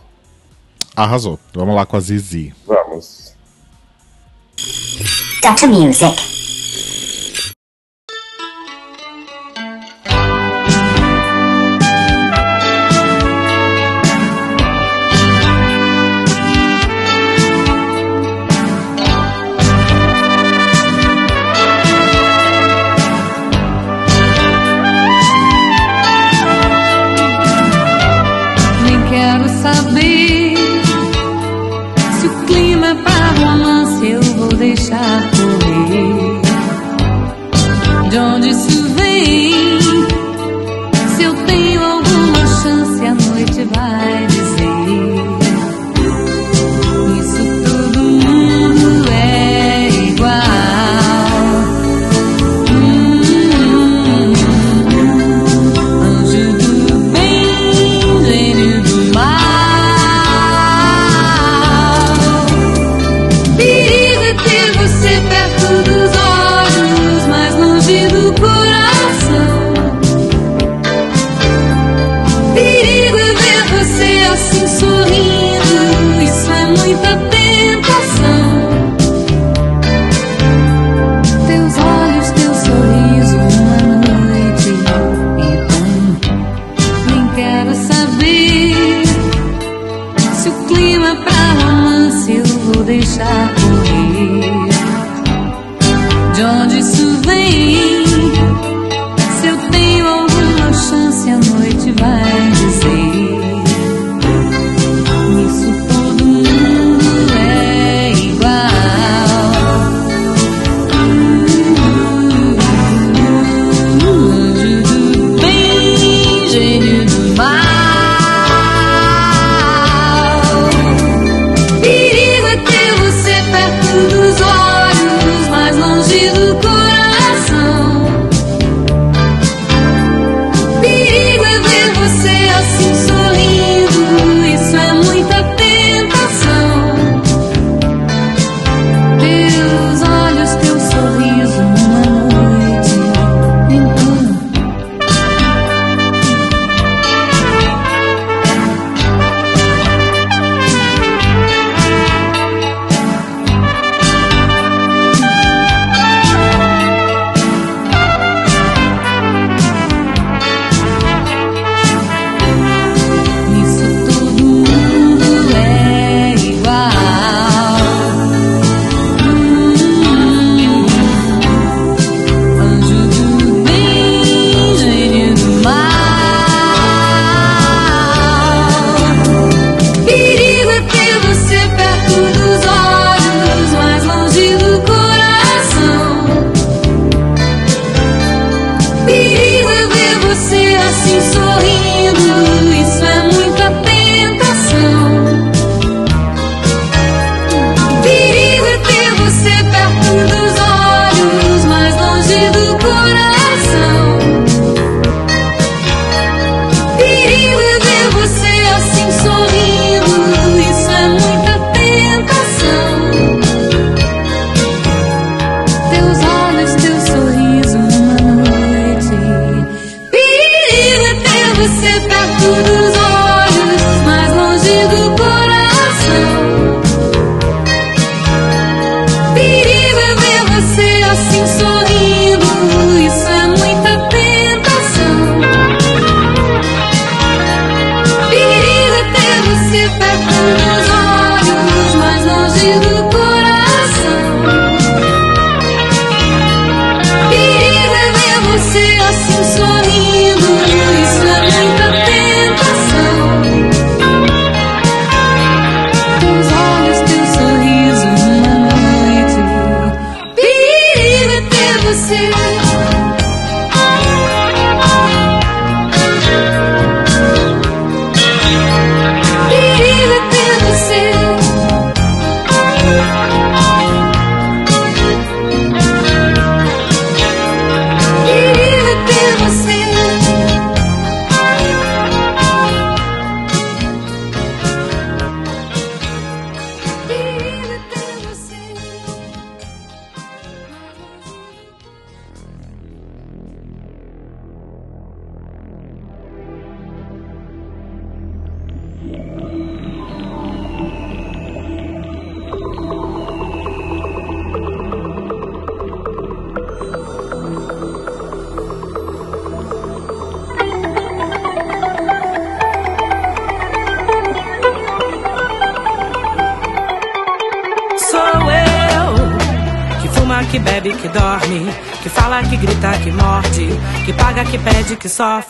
[0.95, 1.39] Arrasou.
[1.53, 2.53] Vamos lá com a Zizi.
[2.67, 3.35] Vamos.
[5.41, 6.30] Data Music.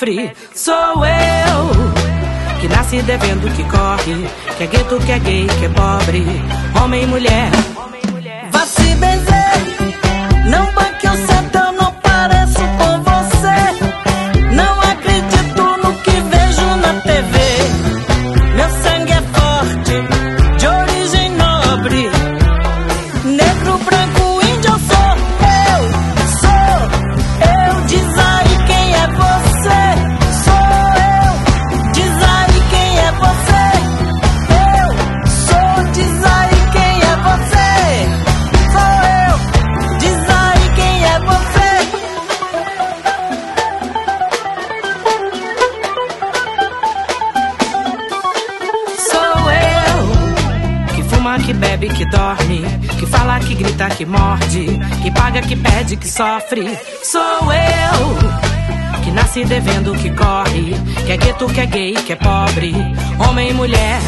[0.01, 0.33] sofre.
[0.55, 5.69] Sou eu que nasce devendo, que corre, que é gueto, que é gay, que é
[5.69, 6.25] pobre,
[6.81, 7.60] homem e mulher.
[56.21, 56.77] sofre.
[57.03, 62.15] Sou eu que nasce devendo, que corre, que é gueto, que é gay, que é
[62.15, 62.75] pobre,
[63.27, 63.99] homem e mulher.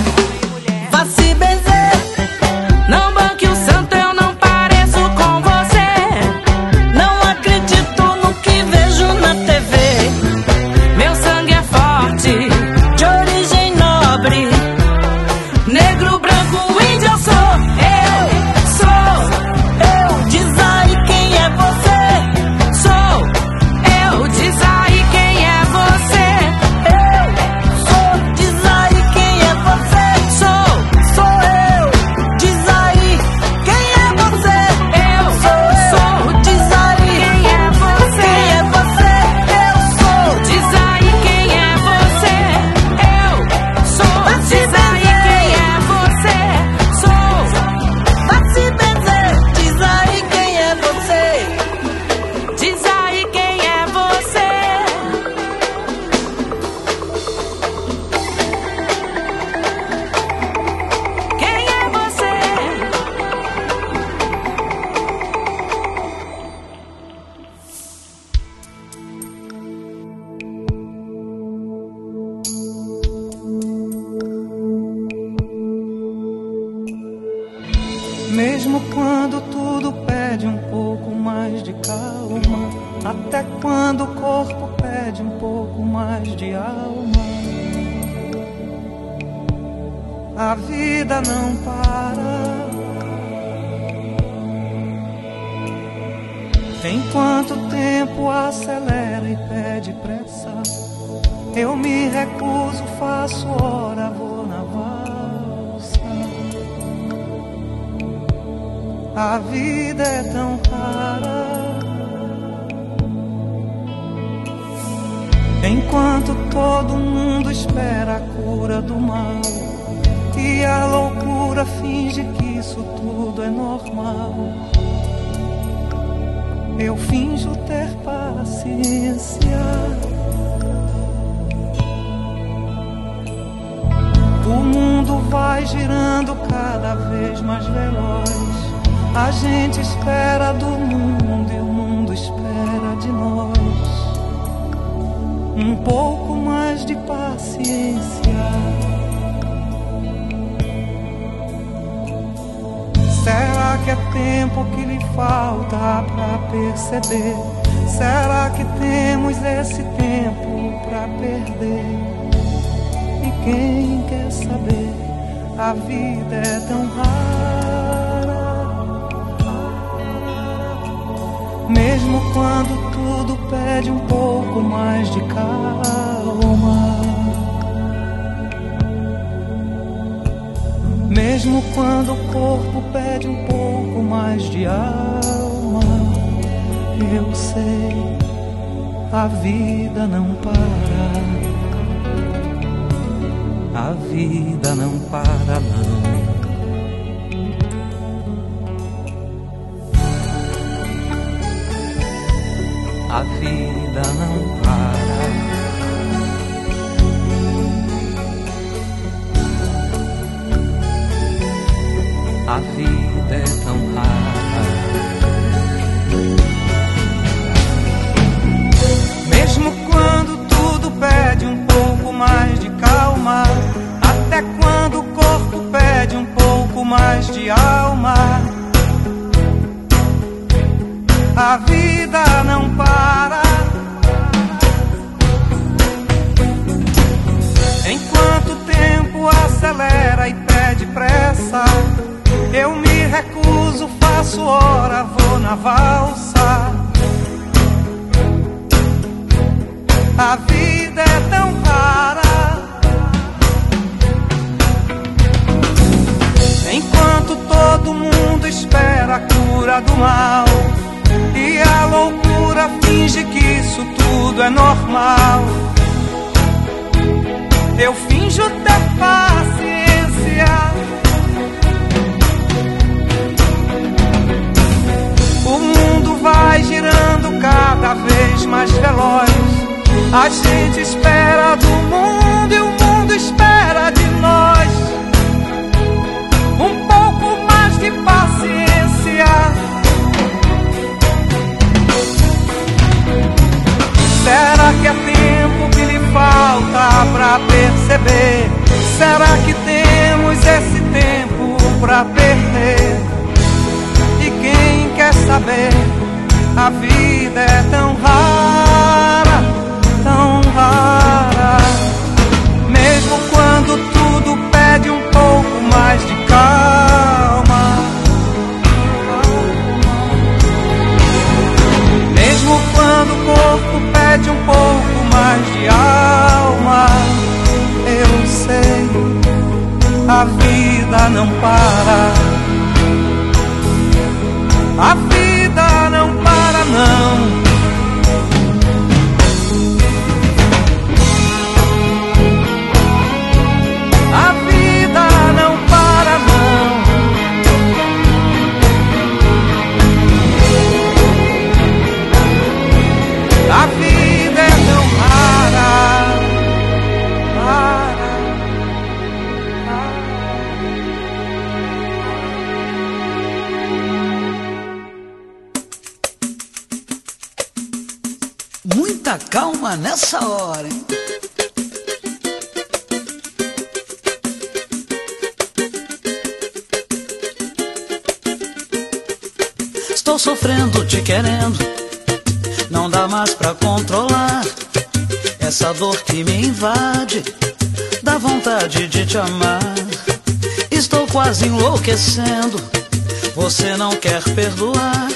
[394.33, 395.09] Perdoar.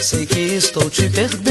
[0.00, 1.47] Sei que estou te perdendo.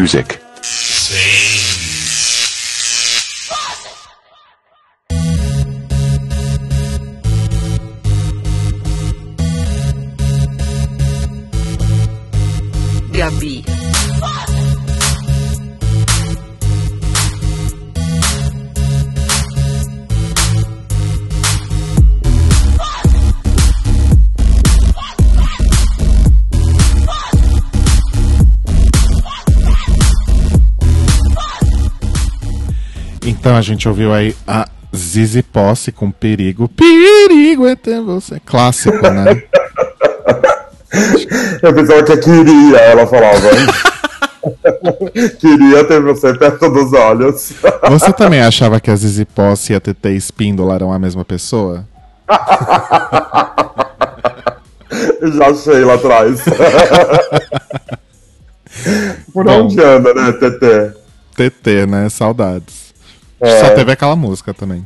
[0.00, 0.39] Music.
[33.50, 36.68] Então a gente ouviu aí a Zizi Posse com Perigo.
[36.68, 38.38] Perigo é ter você.
[38.46, 39.42] Clássico, né?
[41.60, 43.50] Eu pensava que queria, ela falava.
[45.40, 47.52] queria ter você perto dos olhos.
[47.90, 51.84] Você também achava que a Zizi Posse e a TT Espíndola eram a mesma pessoa?
[55.34, 56.40] Já achei lá atrás.
[59.32, 59.64] Por Bom.
[59.64, 60.92] onde anda, né, TT?
[61.34, 62.08] TT, né?
[62.08, 62.89] Saudades.
[63.40, 63.60] É.
[63.60, 64.84] Só teve aquela música também.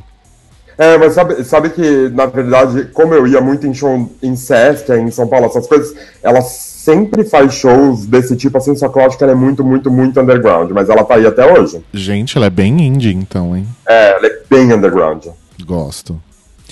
[0.77, 4.91] É, mas sabe, sabe que, na verdade, como eu ia muito em show em Sesc,
[4.91, 9.05] em São Paulo, essas coisas, ela sempre faz shows desse tipo, assim, só que eu
[9.05, 11.81] acho que ela é muito, muito, muito underground, mas ela tá aí até hoje.
[11.93, 13.65] Gente, ela é bem indie, então, hein?
[13.87, 15.27] É, ela é bem underground.
[15.65, 16.21] Gosto.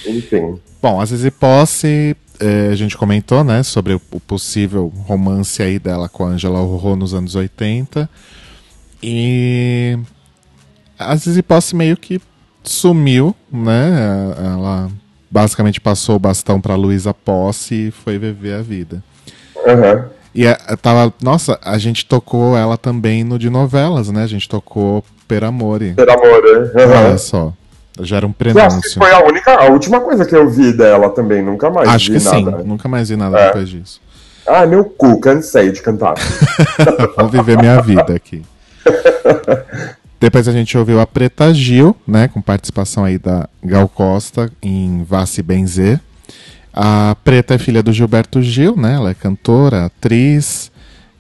[0.06, 0.60] Enfim.
[0.82, 5.80] Bom, a Zizi Posse, eh, a gente comentou, né, sobre o, o possível romance aí
[5.80, 8.10] dela com a Angela Rorô nos anos 80.
[9.02, 9.98] E
[11.12, 12.22] a Zizi Posse meio que
[12.64, 13.90] sumiu, né?
[14.38, 14.90] Ela
[15.30, 19.04] basicamente passou o bastão pra Luísa Posse e foi viver a vida.
[19.56, 20.04] Uhum.
[20.36, 24.24] E a- tava, nossa, a gente tocou ela também no de novelas, né?
[24.24, 25.94] A gente tocou Per Amore.
[25.94, 27.06] Per Amore, uhum.
[27.08, 27.54] Olha só.
[28.00, 28.54] Já era um Eu acho que
[28.90, 29.00] prenúncio.
[29.00, 32.18] foi a única, a última coisa que eu vi dela também, nunca mais Acho vi
[32.18, 32.38] que nada.
[32.62, 33.46] sim, nunca mais vi nada É.
[33.48, 34.02] depois disso.
[34.48, 36.16] Ah, meu cu, cansei de cantar.
[37.16, 38.42] Vou viver minha vida aqui.
[40.24, 45.04] Depois a gente ouviu a Preta Gil, né, com participação aí da Gal Costa em
[45.04, 46.00] Vá Se Benzer.
[46.72, 48.94] A Preta é filha do Gilberto Gil, né?
[48.94, 50.72] Ela é cantora, atriz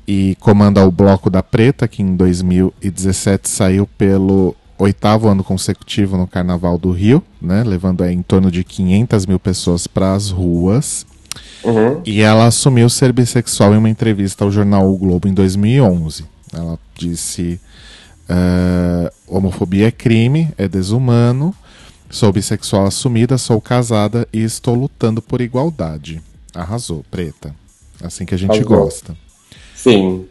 [0.07, 6.25] e comanda o Bloco da Preta, que em 2017 saiu pelo oitavo ano consecutivo no
[6.25, 7.61] Carnaval do Rio, né?
[7.61, 11.05] Levando aí em torno de 500 mil pessoas para as ruas.
[11.61, 12.01] Uhum.
[12.05, 16.23] E ela assumiu ser bissexual em uma entrevista ao jornal O Globo em 2011.
[16.53, 17.59] Ela disse:
[18.33, 21.53] eh, homofobia é crime, é desumano.
[22.09, 26.21] Sou bissexual assumida, sou casada e estou lutando por igualdade.
[26.53, 27.55] Arrasou, preta.
[28.03, 28.67] Assim que a gente Arrasou.
[28.69, 29.15] gosta.
[29.75, 30.25] Sim.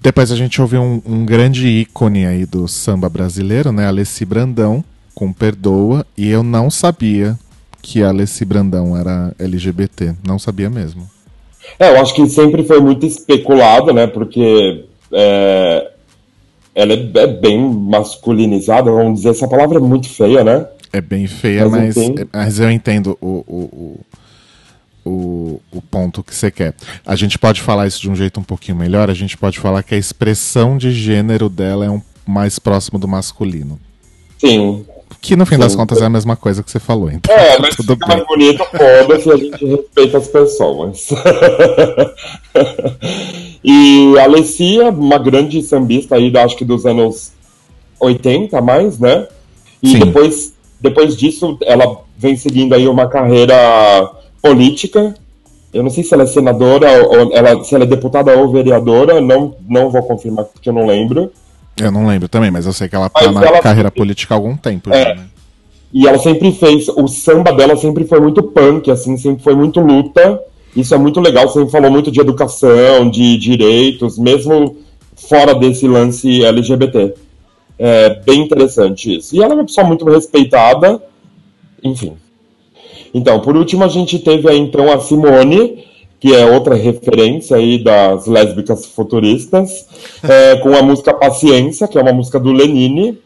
[0.00, 3.86] Depois a gente ouviu um, um grande ícone aí do samba brasileiro, né?
[3.86, 4.84] Alessi Brandão,
[5.14, 6.06] com Perdoa.
[6.16, 7.38] E eu não sabia
[7.82, 10.14] que a Alessi Brandão era LGBT.
[10.26, 11.08] Não sabia mesmo.
[11.78, 14.06] É, eu acho que sempre foi muito especulado, né?
[14.06, 15.90] Porque é,
[16.74, 19.30] ela é, é bem masculinizada, vamos dizer.
[19.30, 20.66] Essa palavra é muito feia, né?
[20.92, 22.28] É bem feia, Mas mas, entendo.
[22.32, 24.00] mas eu entendo o, o,
[25.04, 26.74] o, o, o ponto que você quer.
[27.04, 29.10] A gente pode falar isso de um jeito um pouquinho melhor.
[29.10, 33.08] A gente pode falar que a expressão de gênero dela é um mais próximo do
[33.08, 33.78] masculino.
[34.38, 34.84] Sim.
[35.20, 37.34] Que no fim das contas é a mesma coisa que você falou, então.
[37.34, 38.16] É, mas tudo fica bem.
[38.16, 41.08] mais bonito, foda-se, a gente respeita as pessoas.
[43.64, 47.32] e a Alessia, uma grande sambista aí, acho que dos anos
[48.00, 49.26] 80 mais, né?
[49.82, 49.98] E Sim.
[50.00, 53.54] depois, depois disso, ela vem seguindo aí uma carreira
[54.42, 55.14] política.
[55.72, 59.20] Eu não sei se ela é senadora, ou ela, se ela é deputada ou vereadora,
[59.20, 61.30] não, não vou confirmar porque eu não lembro.
[61.80, 64.34] Eu não lembro também, mas eu sei que ela tá Mas na ela- carreira política
[64.34, 64.90] há algum tempo.
[64.92, 65.02] É.
[65.04, 65.24] já, né?
[65.92, 69.80] E ela sempre fez, o samba dela sempre foi muito punk, assim, sempre foi muito
[69.80, 70.38] luta.
[70.76, 74.76] Isso é muito legal, sempre falou muito de educação, de direitos, mesmo
[75.16, 77.14] fora desse lance LGBT.
[77.78, 79.34] É bem interessante isso.
[79.34, 81.02] E ela é uma pessoa muito respeitada,
[81.82, 82.12] enfim.
[83.14, 85.84] Então, por último, a gente teve aí então a Simone,
[86.20, 89.86] que é outra referência aí das lésbicas futuristas,
[90.22, 93.18] é, com a música Paciência, que é uma música do Lenine,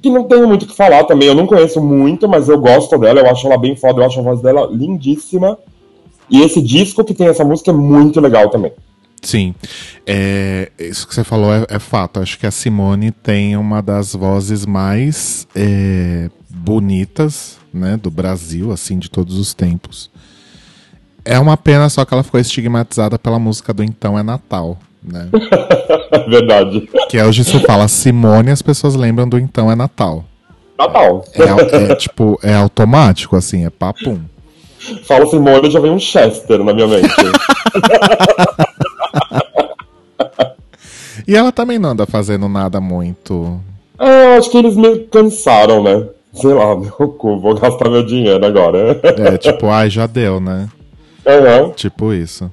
[0.00, 2.96] que não tenho muito o que falar também, eu não conheço muito, mas eu gosto
[2.98, 5.58] dela, eu acho ela bem foda, eu acho a voz dela lindíssima.
[6.30, 8.72] E esse disco que tem essa música é muito legal também.
[9.22, 9.54] Sim,
[10.06, 12.20] é, isso que você falou é, é, fato.
[12.20, 18.98] Acho que a Simone tem uma das vozes mais é, bonitas né, do Brasil, assim,
[18.98, 20.10] de todos os tempos.
[21.28, 25.28] É uma pena só que ela ficou estigmatizada pela música do Então é Natal, né?
[26.26, 26.88] Verdade.
[27.10, 30.24] Que é hoje se fala Simone, as pessoas lembram do Então é Natal.
[30.78, 31.22] Natal.
[31.34, 34.18] É, é tipo, é automático, assim, é papum.
[35.06, 37.08] Fala Simone, já vem um Chester na minha mente.
[41.28, 43.60] e ela também não anda fazendo nada muito.
[43.98, 46.06] É, acho que eles me cansaram, né?
[46.32, 48.98] Sei lá, meu cu, vou gastar meu dinheiro agora.
[49.02, 50.70] É, tipo, ai, já deu, né?
[51.28, 51.72] Uhum.
[51.72, 52.50] Tipo isso.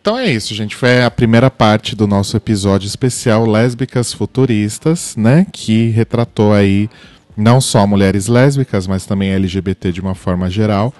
[0.00, 0.74] Então é isso, gente.
[0.74, 5.46] Foi a primeira parte do nosso episódio especial Lésbicas Futuristas, né?
[5.52, 6.88] Que retratou aí
[7.36, 10.94] não só mulheres lésbicas, mas também LGBT de uma forma geral.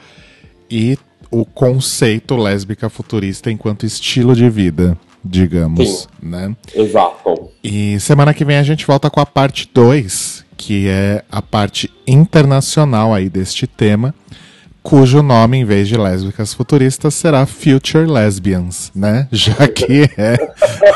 [0.71, 0.99] E
[1.31, 6.07] o conceito lésbica futurista enquanto estilo de vida, digamos, Sim.
[6.23, 6.57] né?
[6.75, 7.51] Exato.
[7.65, 11.91] E semana que vem a gente volta com a parte 2, que é a parte
[12.07, 14.15] internacional aí deste tema,
[14.83, 19.29] cujo nome, em vez de lésbicas futuristas, será Future Lesbians, né?
[19.33, 20.37] Já que é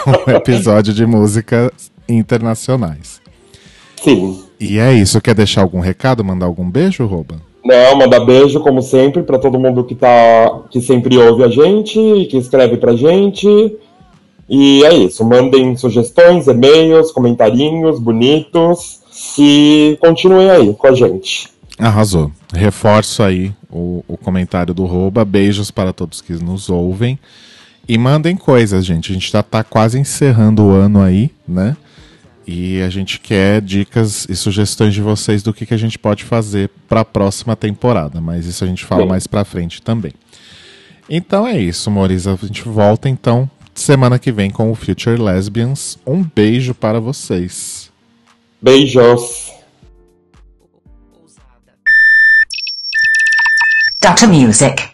[0.07, 1.71] um episódio de músicas
[2.09, 3.21] internacionais.
[4.03, 4.43] Sim.
[4.59, 5.21] E é isso.
[5.21, 7.37] Quer deixar algum recado, mandar algum beijo, Rouba?
[7.65, 10.63] Não, mandar beijo, como sempre, para todo mundo que tá.
[10.71, 13.47] que sempre ouve a gente que escreve pra gente.
[14.49, 15.25] E é isso.
[15.25, 19.01] Mandem sugestões, e-mails, comentarinhos bonitos.
[19.39, 21.49] E continuem aí com a gente.
[21.79, 22.31] Arrasou.
[22.53, 25.25] Reforço aí o, o comentário do Rouba.
[25.25, 27.19] Beijos para todos que nos ouvem.
[27.89, 29.11] E mandem coisas, gente.
[29.11, 31.77] A gente já tá quase encerrando o ano aí, né?
[32.47, 36.25] E a gente quer dicas e sugestões de vocês do que, que a gente pode
[36.25, 39.11] fazer para a próxima temporada, mas isso a gente fala Bem.
[39.11, 40.13] mais para frente também.
[41.09, 42.33] Então é isso, Morisa.
[42.33, 45.99] A gente volta então semana que vem com o Future Lesbians.
[46.07, 47.91] Um beijo para vocês.
[48.61, 49.53] Beijos.
[54.03, 54.27] Dr.
[54.27, 54.92] Music.